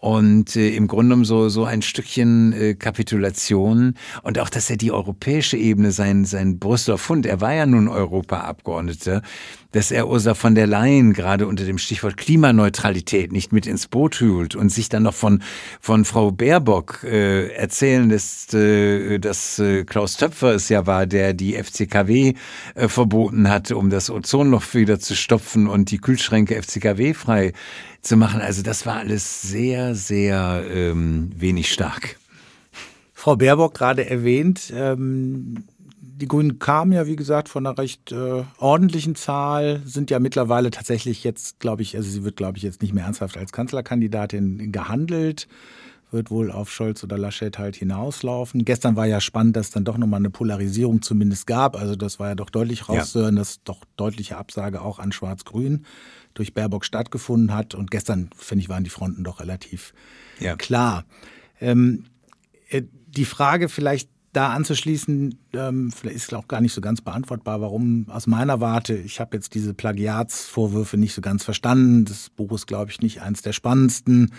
[0.00, 3.94] und äh, im Grunde genommen so, so ein Stückchen äh, Kapitulation.
[4.22, 7.86] Und auch, dass er die europäische Ebene, sein, sein Brüsseler Fund, er war ja nun
[7.86, 9.20] Europaabgeordneter,
[9.72, 14.18] dass er Ursula von der Leyen gerade unter dem Stichwort Klimaneutralität nicht mit ins Boot
[14.20, 15.42] hült und sich dann noch von,
[15.80, 21.34] von Frau Baerbock äh, erzählen lässt, äh, dass äh, Klaus Töpfer es ja war, der
[21.34, 22.34] die FCKW
[22.74, 27.52] äh, verboten hatte, um das Ozonloch wieder zu stopfen und die Kühlschränke FCKW frei
[28.02, 28.40] zu machen.
[28.40, 32.16] Also das war alles sehr, sehr ähm, wenig stark.
[33.12, 35.64] Frau Baerbock gerade erwähnt, ähm,
[36.20, 40.70] die Grünen kamen ja, wie gesagt, von einer recht äh, ordentlichen Zahl, sind ja mittlerweile
[40.70, 44.70] tatsächlich jetzt, glaube ich, also sie wird, glaube ich, jetzt nicht mehr ernsthaft als Kanzlerkandidatin
[44.70, 45.48] gehandelt,
[46.12, 48.64] wird wohl auf Scholz oder Laschet halt hinauslaufen.
[48.64, 51.76] Gestern war ja spannend, dass dann doch nochmal eine Polarisierung zumindest gab.
[51.76, 53.40] Also das war ja doch deutlich rauszuhören, ja.
[53.40, 55.84] dass doch deutliche Absage auch an Schwarz-Grün
[56.34, 57.74] durch Baerbock stattgefunden hat.
[57.74, 59.94] Und gestern, finde ich, waren die Fronten doch relativ
[60.38, 60.56] ja.
[60.56, 61.04] klar.
[61.60, 62.04] Ähm,
[62.68, 67.60] äh, die Frage vielleicht da anzuschließen, ähm, vielleicht ist auch gar nicht so ganz beantwortbar,
[67.60, 72.04] warum aus meiner Warte, ich habe jetzt diese Plagiatsvorwürfe nicht so ganz verstanden.
[72.04, 74.32] Das Buch ist, glaube ich, nicht eins der spannendsten.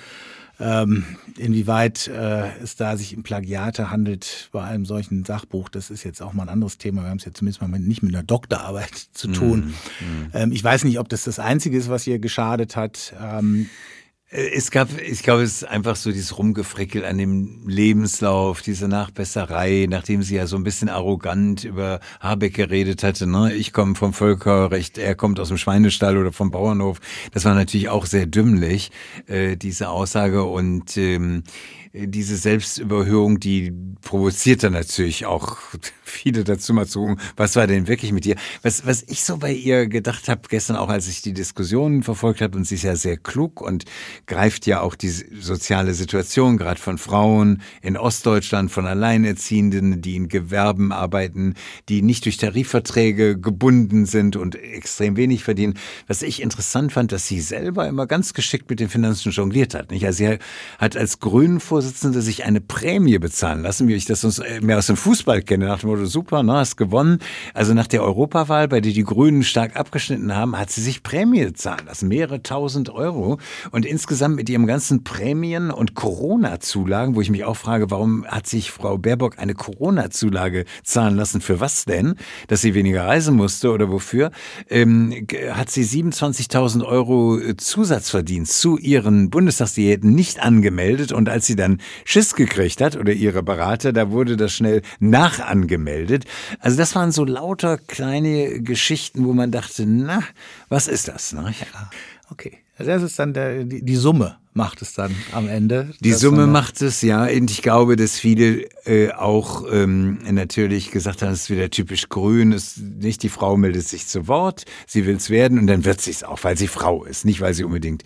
[0.62, 1.06] Ähm,
[1.38, 6.22] inwieweit äh, es da sich um Plagiate handelt bei einem solchen Sachbuch, das ist jetzt
[6.22, 7.02] auch mal ein anderes Thema.
[7.02, 9.60] Wir haben es jetzt zumindest mal mit, nicht mit einer Doktorarbeit zu tun.
[9.60, 10.30] Mm, mm.
[10.34, 13.14] Ähm, ich weiß nicht, ob das das Einzige ist, was ihr geschadet hat.
[13.20, 14.01] Ähm, äh,
[14.34, 19.88] es gab, ich glaube, es ist einfach so dieses Rumgefrickel an dem Lebenslauf, diese Nachbesserei,
[19.90, 23.28] nachdem sie ja so ein bisschen arrogant über Habeck geredet hatte.
[23.28, 23.54] Ne?
[23.54, 27.02] Ich komme vom Völkerrecht, er kommt aus dem Schweinestall oder vom Bauernhof.
[27.34, 28.92] Das war natürlich auch sehr dümmlich,
[29.28, 30.44] äh, diese Aussage.
[30.46, 31.44] Und ähm,
[31.94, 35.58] diese Selbstüberhöhung, die provoziert dann natürlich auch
[36.04, 38.36] viele dazu mal zu was war denn wirklich mit ihr?
[38.62, 42.42] Was, was ich so bei ihr gedacht habe, gestern auch, als ich die Diskussionen verfolgt
[42.42, 43.86] habe, und sie ist ja sehr klug und
[44.26, 50.28] greift ja auch die soziale Situation, gerade von Frauen in Ostdeutschland, von Alleinerziehenden, die in
[50.28, 51.56] Gewerben arbeiten,
[51.90, 55.76] die nicht durch Tarifverträge gebunden sind und extrem wenig verdienen.
[56.08, 59.92] Was ich interessant fand, dass sie selber immer ganz geschickt mit den Finanzen jongliert hat.
[59.92, 60.06] Nicht?
[60.06, 60.38] Also sie
[60.78, 64.62] hat als Grünen vor Vorsitzende sich eine Prämie bezahlen lassen, wie ich das sonst äh,
[64.62, 67.18] mehr aus dem Fußball kenne, nach dem Motto, super, ne, hast gewonnen.
[67.56, 71.54] Also nach der Europawahl, bei der die Grünen stark abgeschnitten haben, hat sie sich Prämie
[71.54, 73.40] zahlen lassen, mehrere tausend Euro.
[73.72, 78.46] Und insgesamt mit ihrem ganzen Prämien- und Corona-Zulagen, wo ich mich auch frage, warum hat
[78.46, 81.42] sich Frau Baerbock eine Corona-Zulage zahlen lassen?
[81.42, 82.14] Für was denn?
[82.48, 84.30] Dass sie weniger reisen musste oder wofür?
[84.70, 91.71] Ähm, hat sie 27.000 Euro Zusatzverdienst zu ihren Bundestagsdiäten nicht angemeldet und als sie dann
[91.72, 96.26] dann Schiss gekriegt hat oder ihre Berater, da wurde das schnell nachangemeldet.
[96.60, 100.22] Also das waren so lauter kleine Geschichten, wo man dachte, na,
[100.70, 101.34] was ist das?
[101.34, 101.54] Ne?
[101.60, 101.90] Ja.
[102.30, 102.58] Okay.
[102.78, 105.94] Also das ist dann der, die, die Summe macht es dann am Ende.
[106.02, 107.24] Die Summe macht es, ja.
[107.26, 112.10] Und ich glaube, dass viele äh, auch ähm, natürlich gesagt haben, es ist wieder typisch
[112.10, 112.52] grün.
[112.52, 116.02] Es, nicht die Frau meldet sich zu Wort, sie will es werden und dann wird
[116.02, 118.04] sie es auch, weil sie Frau ist, nicht weil sie unbedingt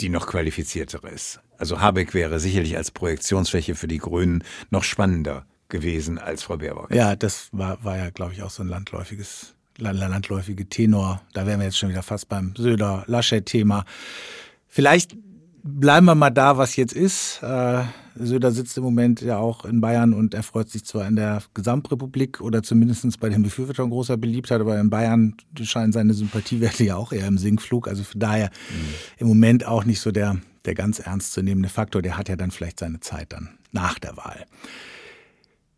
[0.00, 1.40] die noch qualifiziertere ist.
[1.56, 6.92] Also Habeck wäre sicherlich als Projektionsfläche für die Grünen noch spannender gewesen als Frau Baerbock.
[6.94, 11.22] Ja, das war, war ja, glaube ich, auch so ein landläufiges, landläufige Tenor.
[11.32, 13.84] Da wären wir jetzt schon wieder fast beim Söder-Laschet-Thema.
[14.68, 15.16] Vielleicht
[15.64, 17.42] bleiben wir mal da, was jetzt ist.
[17.42, 17.82] Äh,
[18.16, 21.42] Söder sitzt im Moment ja auch in Bayern und er freut sich zwar in der
[21.54, 26.96] Gesamtrepublik oder zumindest bei den Befürwortern großer Beliebtheit, aber in Bayern scheinen seine Sympathiewerte ja
[26.96, 27.88] auch eher im Sinkflug.
[27.88, 28.94] Also von daher mhm.
[29.18, 32.02] im Moment auch nicht so der, der ganz ernstzunehmende Faktor.
[32.02, 34.44] Der hat ja dann vielleicht seine Zeit dann nach der Wahl.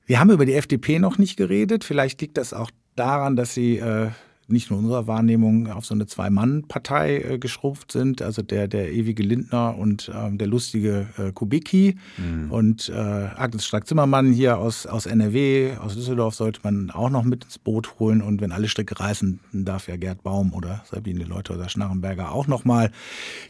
[0.05, 1.85] Wir haben über die FDP noch nicht geredet.
[1.85, 4.11] Vielleicht liegt das auch daran, dass sie äh,
[4.49, 9.23] nicht nur unserer Wahrnehmung auf so eine Zwei-Mann-Partei äh, geschrumpft sind, also der, der ewige
[9.23, 12.51] Lindner und ähm, der lustige äh, Kubicki mhm.
[12.51, 17.45] und äh, Agnes Strack-Zimmermann hier aus, aus NRW, aus Düsseldorf sollte man auch noch mit
[17.45, 21.25] ins Boot holen und wenn alle Stricke reißen, dann darf ja Gerd Baum oder Sabine
[21.25, 22.91] Leute oder Schnarrenberger auch nochmal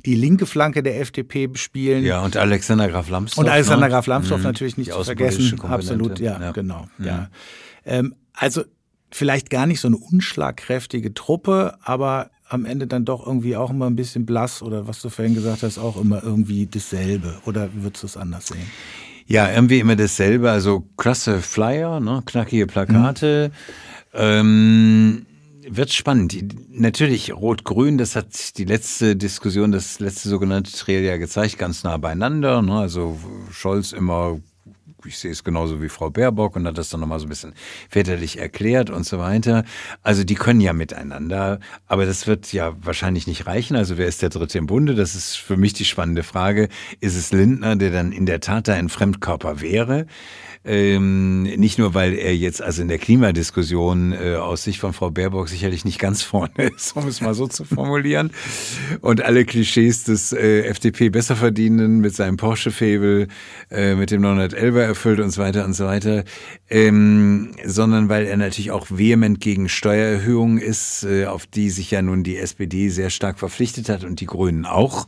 [0.05, 2.05] die linke Flanke der FDP bespielen.
[2.05, 3.45] Ja, und Alexander Graf Lambsdorff.
[3.45, 3.93] Und Alexander ne?
[3.93, 4.47] Graf Lambsdorff mhm.
[4.47, 5.61] natürlich nicht zu vergessen.
[5.61, 6.53] Absolut, ja, ja.
[6.53, 6.87] genau.
[6.99, 7.05] Mhm.
[7.05, 7.29] Ja.
[7.85, 8.65] Ähm, also
[9.11, 13.87] vielleicht gar nicht so eine unschlagkräftige Truppe, aber am Ende dann doch irgendwie auch immer
[13.87, 17.39] ein bisschen blass oder was du vorhin gesagt hast, auch immer irgendwie dasselbe.
[17.45, 18.71] Oder würdest du es anders sehen?
[19.27, 20.51] Ja, irgendwie immer dasselbe.
[20.51, 22.23] Also klasse Flyer, ne?
[22.25, 23.51] knackige Plakate.
[24.13, 24.19] Mhm.
[24.19, 25.27] Ähm,
[25.69, 26.37] wird spannend.
[26.71, 31.97] Natürlich Rot-Grün, das hat die letzte Diskussion, das letzte sogenannte Trail ja gezeigt, ganz nah
[31.97, 32.63] beieinander.
[32.63, 32.79] Ne?
[32.79, 33.19] Also
[33.51, 34.39] Scholz immer
[35.07, 37.55] ich sehe es genauso wie Frau Baerbock und hat das dann nochmal so ein bisschen
[37.89, 39.65] väterlich erklärt und so weiter.
[40.03, 43.77] Also die können ja miteinander, aber das wird ja wahrscheinlich nicht reichen.
[43.77, 44.95] Also wer ist der Dritte im Bunde?
[44.95, 46.69] Das ist für mich die spannende Frage.
[47.01, 50.07] Ist es Lindner, der dann in der Tat da ein Fremdkörper wäre?
[50.67, 55.13] Ähm, nicht nur, weil er jetzt also in der Klimadiskussion äh, aus Sicht von Frau
[55.13, 58.33] Baerbock sicherlich nicht ganz vorne ist, um es mal so zu formulieren.
[59.01, 63.29] Und alle Klischees des äh, FDP besser verdienen mit seinem Porsche-Fabel,
[63.71, 66.25] äh, mit dem 911er erfüllt und so weiter und so weiter,
[66.69, 72.03] ähm, sondern weil er natürlich auch vehement gegen Steuererhöhungen ist, äh, auf die sich ja
[72.03, 75.07] nun die SPD sehr stark verpflichtet hat und die Grünen auch.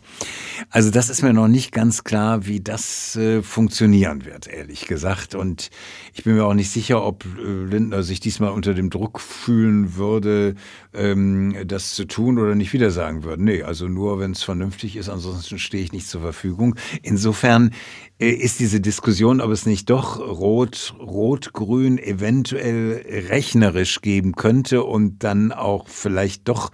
[0.70, 5.34] Also das ist mir noch nicht ganz klar, wie das äh, funktionieren wird, ehrlich gesagt.
[5.34, 5.70] Und und
[6.12, 9.96] ich bin mir auch nicht sicher, ob äh, Lindner sich diesmal unter dem Druck fühlen
[9.96, 10.56] würde,
[10.92, 13.42] ähm, das zu tun oder nicht wieder sagen würde.
[13.42, 16.76] Nee, also nur, wenn es vernünftig ist, ansonsten stehe ich nicht zur Verfügung.
[17.02, 17.72] Insofern
[18.18, 25.24] äh, ist diese Diskussion, ob es nicht doch Rot, Rot-Grün eventuell rechnerisch geben könnte und
[25.24, 26.70] dann auch vielleicht doch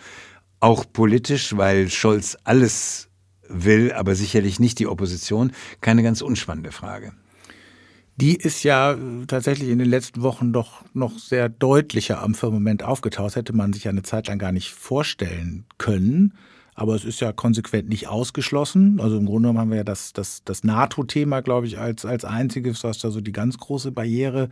[0.58, 3.08] auch politisch, weil Scholz alles
[3.48, 7.12] will, aber sicherlich nicht die Opposition, keine ganz unspannende Frage.
[8.16, 8.96] Die ist ja
[9.26, 13.34] tatsächlich in den letzten Wochen doch noch sehr deutlicher am Firmament aufgetaucht.
[13.34, 16.34] Hätte man sich eine Zeit lang gar nicht vorstellen können.
[16.76, 19.00] Aber es ist ja konsequent nicht ausgeschlossen.
[19.00, 22.24] Also im Grunde genommen haben wir ja das, das, das NATO-Thema, glaube ich, als, als
[22.24, 24.48] einziges, was da so die ganz große Barriere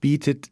[0.00, 0.50] bietet.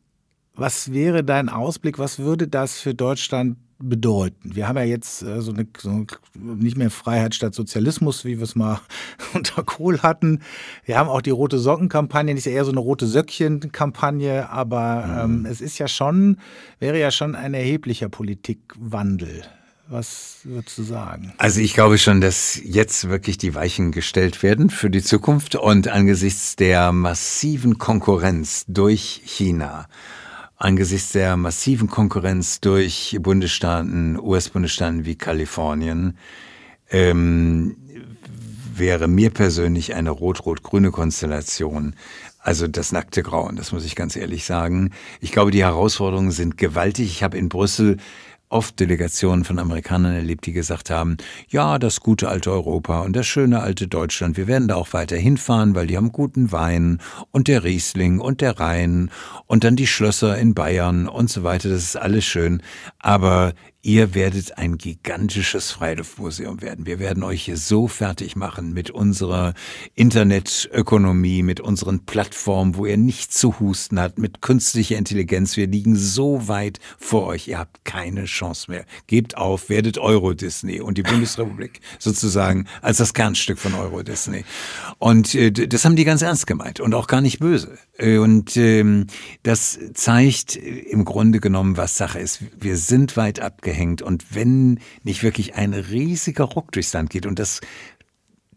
[0.54, 1.98] Was wäre dein Ausblick?
[1.98, 4.54] Was würde das für Deutschland bedeuten?
[4.54, 8.44] Wir haben ja jetzt äh, so, eine, so nicht mehr Freiheit statt Sozialismus, wie wir
[8.44, 8.80] es mal
[9.34, 10.40] unter Kohl hatten.
[10.84, 15.44] Wir haben auch die rote Socken-Kampagne, nicht eher so eine rote Söckchen-Kampagne, aber mhm.
[15.44, 16.38] ähm, es ist ja schon,
[16.78, 19.42] wäre ja schon ein erheblicher Politikwandel.
[19.86, 21.34] Was würdest du sagen?
[21.36, 25.88] Also ich glaube schon, dass jetzt wirklich die Weichen gestellt werden für die Zukunft und
[25.88, 29.86] angesichts der massiven Konkurrenz durch China,
[30.64, 36.16] angesichts der massiven Konkurrenz durch Bundesstaaten, US-Bundesstaaten wie Kalifornien,
[36.90, 37.76] ähm,
[38.74, 41.94] wäre mir persönlich eine rot-rot-grüne Konstellation
[42.44, 44.90] also das nackte Grauen, das muss ich ganz ehrlich sagen.
[45.22, 47.06] Ich glaube, die Herausforderungen sind gewaltig.
[47.06, 47.96] Ich habe in Brüssel
[48.54, 51.16] oft Delegationen von Amerikanern erlebt, die gesagt haben,
[51.48, 55.16] ja, das gute alte Europa und das schöne alte Deutschland, wir werden da auch weiter
[55.16, 57.00] hinfahren, weil die haben guten Wein
[57.32, 59.10] und der Riesling und der Rhein
[59.46, 62.62] und dann die Schlösser in Bayern und so weiter, das ist alles schön.
[63.00, 63.54] Aber
[63.86, 66.86] Ihr werdet ein gigantisches Freiluftmuseum werden.
[66.86, 69.52] Wir werden euch hier so fertig machen mit unserer
[69.94, 75.58] Internetökonomie, mit unseren Plattformen, wo ihr nicht zu husten habt, mit künstlicher Intelligenz.
[75.58, 77.46] Wir liegen so weit vor euch.
[77.46, 78.86] Ihr habt keine Chance mehr.
[79.06, 84.46] Gebt auf, werdet Euro Disney und die Bundesrepublik sozusagen als das Kernstück von Euro Disney.
[84.98, 87.76] Und äh, das haben die ganz ernst gemeint und auch gar nicht böse.
[87.96, 89.06] Äh, und ähm,
[89.42, 92.40] das zeigt im Grunde genommen, was Sache ist.
[92.58, 97.38] Wir sind weit abgehängt und wenn nicht wirklich ein riesiger Ruck durchs Land geht und
[97.38, 97.60] das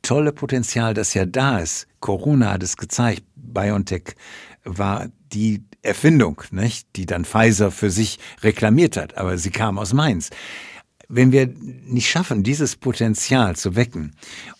[0.01, 4.15] tolle Potenzial, das ja da ist, Corona hat es gezeigt, BioNTech
[4.63, 6.87] war die Erfindung, nicht?
[6.95, 10.29] die dann Pfizer für sich reklamiert hat, aber sie kam aus Mainz.
[11.09, 14.15] Wenn wir nicht schaffen, dieses Potenzial zu wecken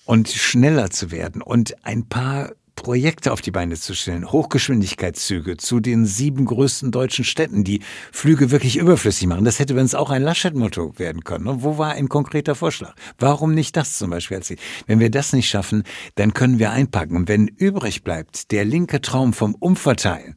[0.06, 5.82] und schneller zu werden und ein paar Projekte auf die Beine zu stellen, Hochgeschwindigkeitszüge zu
[5.82, 7.82] den sieben größten deutschen Städten, die
[8.14, 9.44] Flüge wirklich überflüssig machen.
[9.44, 11.46] Das hätte wenn es auch ein Laschet-Motto werden können.
[11.46, 11.58] Ne?
[11.64, 12.94] Wo war ein konkreter Vorschlag?
[13.20, 14.40] Warum nicht das zum Beispiel?
[14.86, 15.84] Wenn wir das nicht schaffen,
[16.16, 17.18] dann können wir einpacken.
[17.18, 20.36] Und wenn übrig bleibt der linke Traum vom Umverteilen,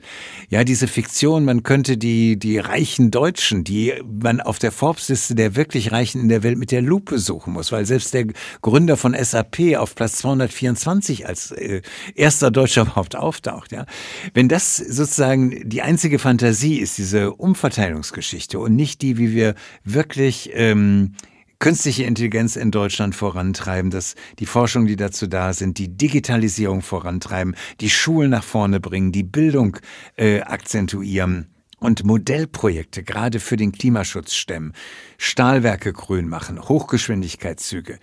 [0.49, 5.57] ja, diese Fiktion, man könnte die, die reichen Deutschen, die man auf der Forbes-Liste der
[5.57, 8.27] wirklich Reichen in der Welt mit der Lupe suchen muss, weil selbst der
[8.63, 11.83] Gründer von SAP auf Platz 224 als äh,
[12.31, 13.73] erster Deutscher überhaupt auftaucht.
[13.73, 13.87] Ja?
[14.35, 20.51] Wenn das sozusagen die einzige Fantasie ist, diese Umverteilungsgeschichte und nicht die, wie wir wirklich
[20.55, 21.15] ähm,
[21.59, 27.57] künstliche Intelligenz in Deutschland vorantreiben, dass die Forschung, die dazu da sind, die Digitalisierung vorantreiben,
[27.81, 29.79] die Schulen nach vorne bringen, die Bildung
[30.17, 31.49] äh, akzentuieren
[31.81, 34.73] und Modellprojekte gerade für den Klimaschutz stemmen,
[35.19, 37.99] Stahlwerke grün machen, Hochgeschwindigkeitszüge.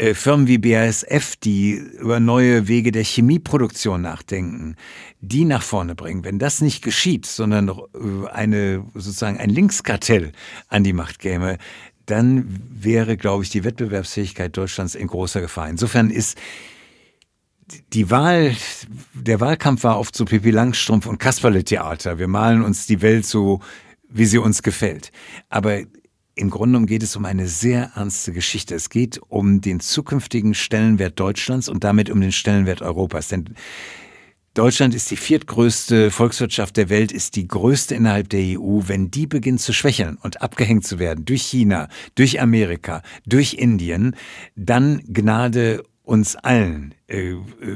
[0.00, 4.76] Äh, Firmen wie BASF, die über neue Wege der Chemieproduktion nachdenken,
[5.20, 6.24] die nach vorne bringen.
[6.24, 10.32] Wenn das nicht geschieht, sondern äh, eine, sozusagen ein Linkskartell
[10.68, 11.58] an die Macht käme,
[12.06, 15.68] dann wäre, glaube ich, die Wettbewerbsfähigkeit Deutschlands in großer Gefahr.
[15.68, 16.38] Insofern ist
[17.92, 18.56] die Wahl,
[19.12, 22.18] der Wahlkampf war oft so Pippi Langstrumpf und Kasperle-Theater.
[22.18, 23.60] Wir malen uns die Welt so,
[24.08, 25.12] wie sie uns gefällt.
[25.50, 25.82] Aber
[26.40, 28.74] im Grunde genommen geht es um eine sehr ernste Geschichte.
[28.74, 33.28] Es geht um den zukünftigen Stellenwert Deutschlands und damit um den Stellenwert Europas.
[33.28, 33.54] Denn
[34.54, 38.80] Deutschland ist die viertgrößte Volkswirtschaft der Welt, ist die größte innerhalb der EU.
[38.86, 44.16] Wenn die beginnt zu schwächeln und abgehängt zu werden durch China, durch Amerika, durch Indien,
[44.56, 47.34] dann Gnade uns allen, äh,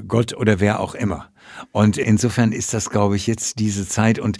[0.08, 1.30] Gott oder wer auch immer.
[1.70, 4.18] Und insofern ist das, glaube ich, jetzt diese Zeit.
[4.18, 4.38] Und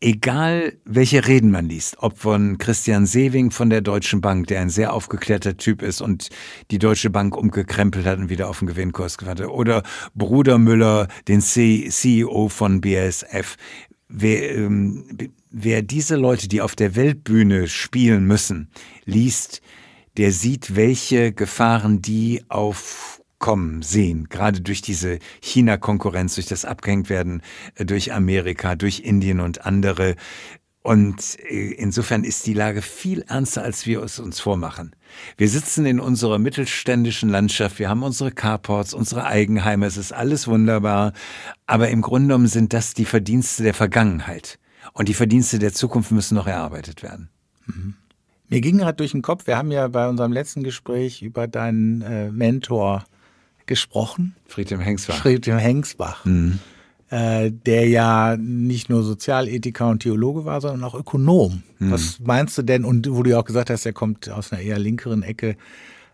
[0.00, 4.70] egal welche Reden man liest, ob von Christian Sewing von der Deutschen Bank, der ein
[4.70, 6.28] sehr aufgeklärter Typ ist und
[6.70, 9.82] die Deutsche Bank umgekrempelt hat und wieder auf den Gewinnkurs gewartet, oder
[10.14, 13.56] Bruder Müller, den CEO von BASF,
[14.08, 15.04] wer, ähm,
[15.50, 18.68] wer diese Leute, die auf der Weltbühne spielen müssen,
[19.04, 19.60] liest,
[20.16, 27.42] der sieht, welche Gefahren die auf kommen sehen, gerade durch diese China-Konkurrenz, durch das Abgehängtwerden
[27.74, 30.16] äh, durch Amerika, durch Indien und andere.
[30.80, 34.96] Und äh, insofern ist die Lage viel ernster, als wir es uns vormachen.
[35.36, 40.48] Wir sitzen in unserer mittelständischen Landschaft, wir haben unsere Carports, unsere Eigenheime, es ist alles
[40.48, 41.12] wunderbar,
[41.66, 44.58] aber im Grunde genommen sind das die Verdienste der Vergangenheit.
[44.94, 47.28] Und die Verdienste der Zukunft müssen noch erarbeitet werden.
[47.66, 47.96] Mhm.
[48.48, 52.00] Mir ging gerade durch den Kopf, wir haben ja bei unserem letzten Gespräch über deinen
[52.00, 53.04] äh, Mentor
[53.66, 54.36] gesprochen.
[54.46, 55.16] Friedhelm Hengsbach.
[55.16, 56.24] Friedhelm Hengsbach.
[56.24, 56.58] Mhm.
[57.10, 61.62] äh, der ja nicht nur Sozialethiker und Theologe war, sondern auch Ökonom.
[61.78, 61.90] Hm.
[61.90, 64.62] Was meinst du denn, und wo du ja auch gesagt hast, er kommt aus einer
[64.62, 65.56] eher linkeren Ecke,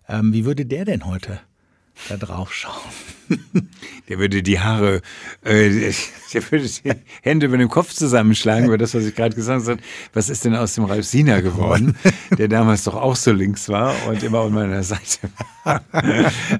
[0.09, 1.41] ähm, wie würde der denn heute
[2.09, 2.75] da drauf schauen.
[4.09, 5.03] Der würde die Haare,
[5.45, 5.93] äh,
[6.33, 6.93] der würde die
[7.23, 9.81] Hände über dem Kopf zusammenschlagen, über das, was ich gerade gesagt habe.
[10.13, 11.97] Was ist denn aus dem Ralf Sina geworden,
[12.39, 15.31] der damals doch auch so links war und immer an meiner Seite
[15.63, 15.85] war.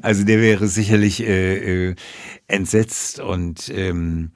[0.03, 1.95] Also der wäre sicherlich äh, äh,
[2.47, 4.31] entsetzt und ähm,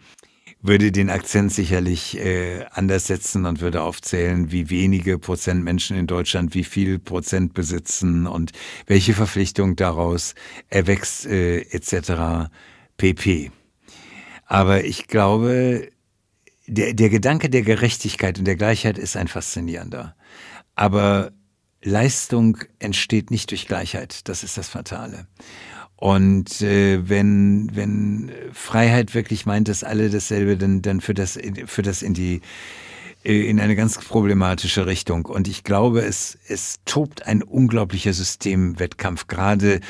[0.65, 6.07] würde den Akzent sicherlich äh, anders setzen und würde aufzählen, wie wenige Prozent Menschen in
[6.07, 8.53] Deutschland wie viel Prozent besitzen und
[8.87, 10.35] welche Verpflichtung daraus
[10.71, 12.49] erwächst äh, etc.
[12.97, 13.51] pp.
[14.47, 15.91] Aber ich glaube,
[16.67, 20.17] der, der Gedanke der Gerechtigkeit und der Gleichheit ist ein faszinierender.
[20.77, 21.33] Aber
[21.83, 24.27] Leistung entsteht nicht durch Gleichheit.
[24.29, 25.27] Das ist das Fatale.
[26.05, 31.87] Und äh, wenn, wenn Freiheit wirklich meint, dass alle dasselbe, dann, dann führt das, führt
[31.87, 32.43] das in die
[33.25, 35.25] äh, in eine ganz problematische Richtung.
[35.25, 39.81] Und ich glaube, es, es tobt ein unglaublicher Systemwettkampf, gerade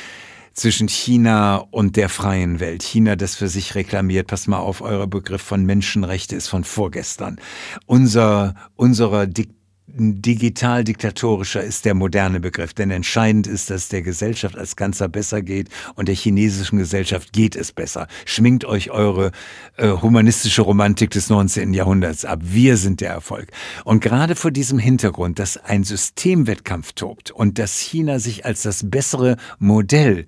[0.53, 2.85] zwischen China und der freien Welt.
[2.85, 7.41] China, das für sich reklamiert, pass mal auf, euer Begriff von Menschenrechte ist von vorgestern.
[7.87, 14.77] Unser, unserer Diktatur digital-diktatorischer ist der moderne Begriff, denn entscheidend ist, dass der Gesellschaft als
[14.77, 18.09] Ganzer besser geht und der chinesischen Gesellschaft geht es besser.
[18.25, 19.31] Schminkt euch eure
[19.77, 21.75] äh, humanistische Romantik des 19.
[21.75, 22.41] Jahrhunderts ab.
[22.43, 23.51] Wir sind der Erfolg.
[23.85, 28.89] Und gerade vor diesem Hintergrund, dass ein Systemwettkampf tobt und dass China sich als das
[28.89, 30.27] bessere Modell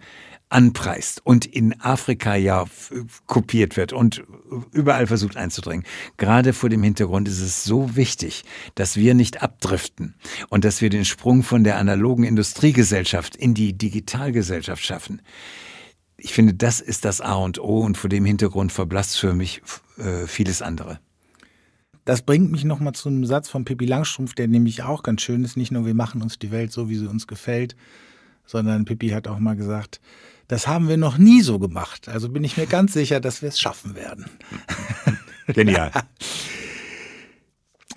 [0.48, 2.66] anpreist und in Afrika ja
[3.26, 4.22] kopiert wird und
[4.72, 5.84] überall versucht einzudringen.
[6.18, 8.44] Gerade vor dem Hintergrund ist es so wichtig,
[8.76, 10.14] dass wir nicht abdriften
[10.48, 15.20] und dass wir den Sprung von der analogen Industriegesellschaft in die Digitalgesellschaft schaffen.
[16.16, 19.62] Ich finde, das ist das A und O und vor dem Hintergrund verblasst für mich
[19.98, 21.00] äh, vieles andere.
[22.04, 25.42] Das bringt mich nochmal zu einem Satz von Pippi Langstrumpf, der nämlich auch ganz schön
[25.42, 25.56] ist.
[25.56, 27.74] Nicht nur wir machen uns die Welt so, wie sie uns gefällt,
[28.46, 30.00] sondern Pippi hat auch mal gesagt,
[30.48, 32.08] das haben wir noch nie so gemacht.
[32.08, 34.26] Also bin ich mir ganz sicher, dass wir es schaffen werden.
[35.48, 35.90] Genial.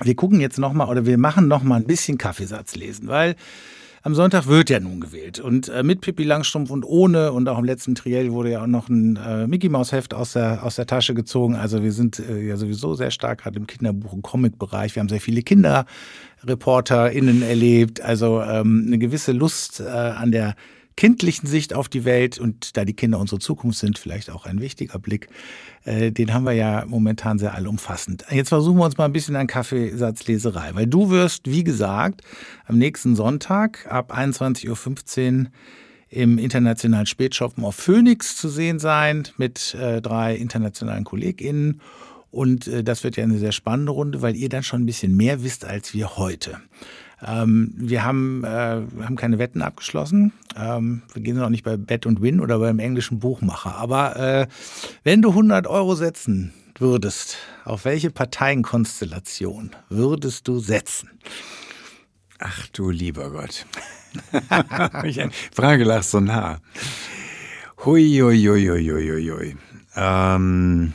[0.02, 3.36] Wir gucken jetzt nochmal oder wir machen nochmal ein bisschen Kaffeesatz lesen, weil
[4.02, 5.40] am Sonntag wird ja nun gewählt.
[5.40, 8.68] Und äh, mit Pippi Langstrumpf und ohne und auch im letzten Triell wurde ja auch
[8.68, 11.56] noch ein äh, Mickey Maus Heft aus der, aus der Tasche gezogen.
[11.56, 14.96] Also wir sind äh, ja sowieso sehr stark gerade im Kinderbuch- und Comic-Bereich.
[14.96, 18.00] Wir haben sehr viele KinderreporterInnen erlebt.
[18.02, 20.56] Also ähm, eine gewisse Lust äh, an der
[21.00, 24.60] kindlichen Sicht auf die Welt und da die Kinder unsere Zukunft sind, vielleicht auch ein
[24.60, 25.30] wichtiger Blick.
[25.86, 28.26] Äh, den haben wir ja momentan sehr allumfassend.
[28.30, 32.20] Jetzt versuchen wir uns mal ein bisschen an Kaffeesatzleserei, weil du wirst, wie gesagt,
[32.66, 35.52] am nächsten Sonntag ab 21.15 Uhr
[36.10, 41.80] im internationalen Spätshoppen auf Phoenix zu sehen sein mit äh, drei internationalen KollegInnen.
[42.30, 45.16] Und äh, das wird ja eine sehr spannende Runde, weil ihr dann schon ein bisschen
[45.16, 46.60] mehr wisst als wir heute.
[47.26, 50.32] Ähm, wir haben, äh, haben keine Wetten abgeschlossen.
[50.56, 53.76] Ähm, wir gehen noch nicht bei Bet und Win oder beim englischen Buchmacher.
[53.76, 54.48] Aber äh,
[55.04, 61.10] wenn du 100 Euro setzen würdest, auf welche Parteienkonstellation würdest du setzen?
[62.40, 63.66] Ach du lieber Gott.
[65.54, 66.60] Frage lag so nah.
[67.86, 69.58] Hui, hui, hui, hui, hui, hui.
[69.96, 70.94] Ähm,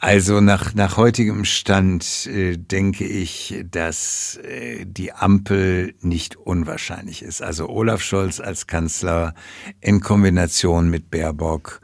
[0.00, 7.42] also nach, nach heutigem Stand äh, denke ich, dass äh, die Ampel nicht unwahrscheinlich ist.
[7.42, 9.34] Also Olaf Scholz als Kanzler
[9.80, 11.80] in Kombination mit Baerbock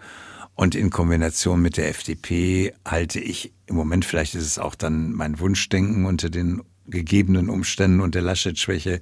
[0.54, 5.10] und in Kombination mit der FDP halte ich im Moment, vielleicht ist es auch dann
[5.10, 9.00] mein Wunschdenken unter den gegebenen Umständen und der Laschet-Schwäche,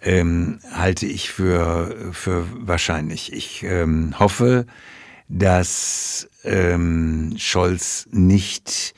[0.00, 3.32] ähm, halte ich für, für wahrscheinlich.
[3.34, 4.64] Ich ähm, hoffe,
[5.30, 8.94] dass ähm, Scholz nicht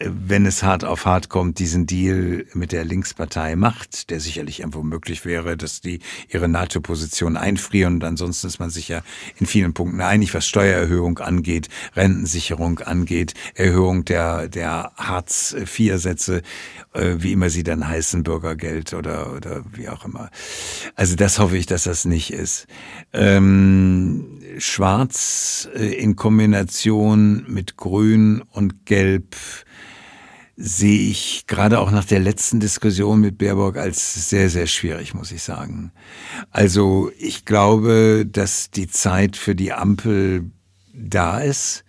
[0.00, 4.82] wenn es hart auf hart kommt, diesen Deal mit der Linkspartei macht, der sicherlich irgendwo
[4.82, 7.94] möglich wäre, dass die ihre NATO-Position einfrieren.
[7.94, 9.02] Und ansonsten ist man sich ja
[9.38, 16.42] in vielen Punkten einig, was Steuererhöhung angeht, Rentensicherung angeht, Erhöhung der, der Hartz-IV-Sätze,
[16.92, 20.30] äh, wie immer sie dann heißen, Bürgergeld oder, oder wie auch immer.
[20.94, 22.66] Also das hoffe ich, dass das nicht ist.
[23.12, 29.36] Ähm, Schwarz äh, in Kombination mit Grün und Gelb
[30.56, 35.30] sehe ich gerade auch nach der letzten Diskussion mit Baerbock als sehr, sehr schwierig, muss
[35.30, 35.92] ich sagen.
[36.50, 40.50] Also ich glaube, dass die Zeit für die Ampel
[40.94, 41.84] da ist.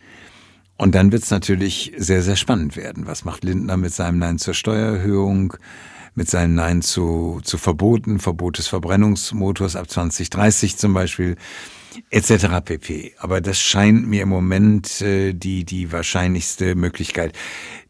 [0.75, 3.07] Und dann wird es natürlich sehr, sehr spannend werden.
[3.07, 5.53] Was macht Lindner mit seinem Nein zur Steuererhöhung?
[6.17, 11.35] mit seinem Nein zu, zu Verboten, Verbot des Verbrennungsmotors ab 2030 zum Beispiel,
[12.09, 12.61] etc.
[12.63, 13.13] pp.
[13.17, 17.33] Aber das scheint mir im Moment äh, die, die wahrscheinlichste Möglichkeit.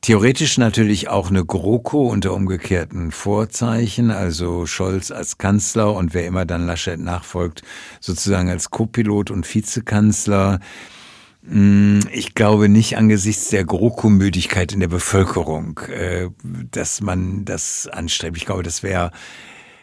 [0.02, 6.46] Theoretisch natürlich auch eine GroKo unter umgekehrten Vorzeichen, also Scholz als Kanzler und wer immer
[6.46, 7.64] dann Laschet nachfolgt,
[8.00, 10.60] sozusagen als Co-Pilot und Vizekanzler.
[11.48, 18.38] Hm, ich glaube nicht angesichts der GroKo-Müdigkeit in der Bevölkerung, äh, dass man das anstrebt.
[18.38, 19.12] Ich glaube, das wäre,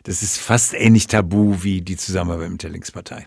[0.04, 3.26] das ist fast ähnlich tabu wie die Zusammenarbeit mit der Linkspartei.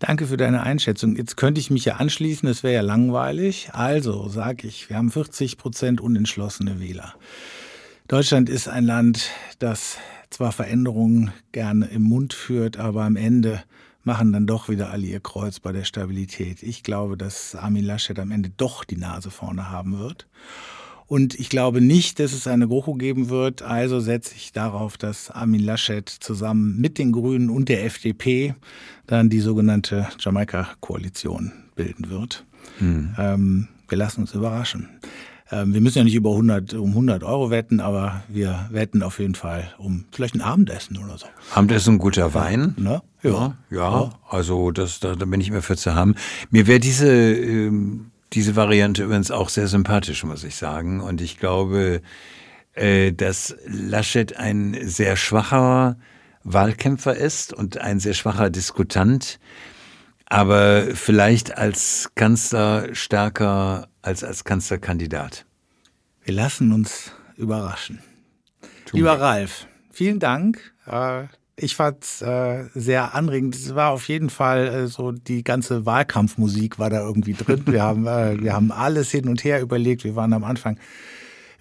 [0.00, 1.14] Danke für deine Einschätzung.
[1.14, 3.68] Jetzt könnte ich mich ja anschließen, das wäre ja langweilig.
[3.74, 7.14] Also sage ich, wir haben 40 Prozent unentschlossene Wähler.
[8.08, 9.28] Deutschland ist ein Land,
[9.58, 9.98] das
[10.30, 13.62] zwar Veränderungen gerne im Mund führt, aber am Ende
[14.02, 16.62] machen dann doch wieder alle ihr Kreuz bei der Stabilität.
[16.62, 20.26] Ich glaube, dass Armin Laschet am Ende doch die Nase vorne haben wird.
[21.10, 23.62] Und ich glaube nicht, dass es eine GroKo geben wird.
[23.62, 28.54] Also setze ich darauf, dass Armin Laschet zusammen mit den Grünen und der FDP
[29.08, 32.46] dann die sogenannte Jamaika-Koalition bilden wird.
[32.78, 33.16] Mhm.
[33.18, 34.88] Ähm, wir lassen uns überraschen.
[35.50, 39.18] Ähm, wir müssen ja nicht über 100, um 100 Euro wetten, aber wir wetten auf
[39.18, 41.26] jeden Fall um vielleicht ein Abendessen oder so.
[41.52, 42.76] Abendessen, guter Wein.
[42.78, 43.02] Ne?
[43.24, 46.14] Ja, ja, ja, also das, da, da bin ich immer für zu haben.
[46.50, 51.00] Mir wäre diese, ähm, diese Variante übrigens auch sehr sympathisch, muss ich sagen.
[51.00, 52.02] Und ich glaube,
[52.74, 55.96] äh, dass Laschet ein sehr schwacher
[56.44, 59.38] Wahlkämpfer ist und ein sehr schwacher Diskutant,
[60.26, 65.44] aber vielleicht als Kanzler stärker als als Kanzlerkandidat.
[66.22, 68.00] Wir lassen uns überraschen.
[68.86, 69.20] Tun Lieber wir.
[69.20, 70.72] Ralf, vielen Dank.
[71.60, 73.54] Äh, ich fand es äh, sehr anregend.
[73.54, 77.62] Es war auf jeden Fall äh, so, die ganze Wahlkampfmusik war da irgendwie drin.
[77.66, 80.04] Wir haben, wir haben alles hin und her überlegt.
[80.04, 80.78] Wir waren am Anfang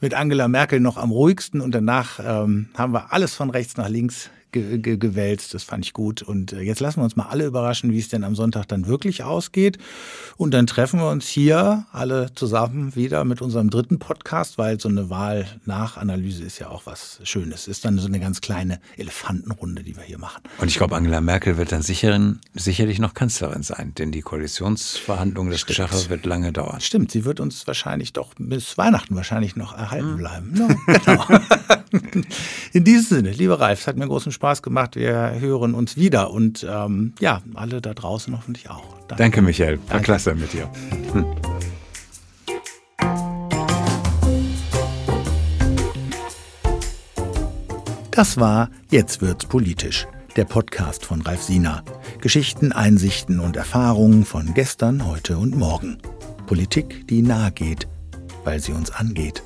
[0.02, 3.89] mit Angela Merkel noch am ruhigsten und danach ähm, haben wir alles von rechts nach
[3.89, 5.54] links ge ge gewälzt.
[5.54, 6.22] Das fand ich gut.
[6.22, 8.88] Und äh, jetzt lassen wir uns mal alle überraschen, wie es denn am Sonntag dann
[8.88, 9.78] wirklich ausgeht.
[10.38, 14.89] Und dann treffen wir uns hier alle zusammen wieder mit unserem dritten Podcast, weil so
[14.89, 17.68] eine Wahlnachanalyse ist ja auch was Schönes.
[17.68, 20.41] Ist dann so eine ganz kleine Elefantenrunde, die wir hier machen.
[20.60, 22.20] Und ich glaube, Angela Merkel wird dann sicher,
[22.54, 26.82] sicherlich noch Kanzlerin sein, denn die Koalitionsverhandlungen, das Geschacher wird lange dauern.
[26.82, 30.18] Stimmt, sie wird uns wahrscheinlich doch bis Weihnachten wahrscheinlich noch erhalten hm.
[30.18, 30.54] bleiben.
[30.54, 31.26] No, genau.
[32.74, 34.96] In diesem Sinne, lieber Ralf, es hat mir großen Spaß gemacht.
[34.96, 38.84] Wir hören uns wieder und ähm, ja, alle da draußen hoffentlich auch.
[39.08, 39.78] Danke, Danke Michael.
[39.78, 40.04] War Danke.
[40.06, 40.70] klasse mit dir.
[48.12, 51.84] Das war Jetzt wird's politisch, der Podcast von Ralf Siener.
[52.22, 56.00] Geschichten, Einsichten und Erfahrungen von gestern, heute und morgen.
[56.48, 57.88] Politik, die nahe geht,
[58.44, 59.44] weil sie uns angeht.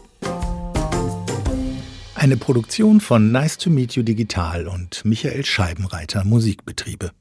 [2.24, 7.12] Eine Produktion von Nice to Meet You Digital und Michael Scheibenreiter Musikbetriebe.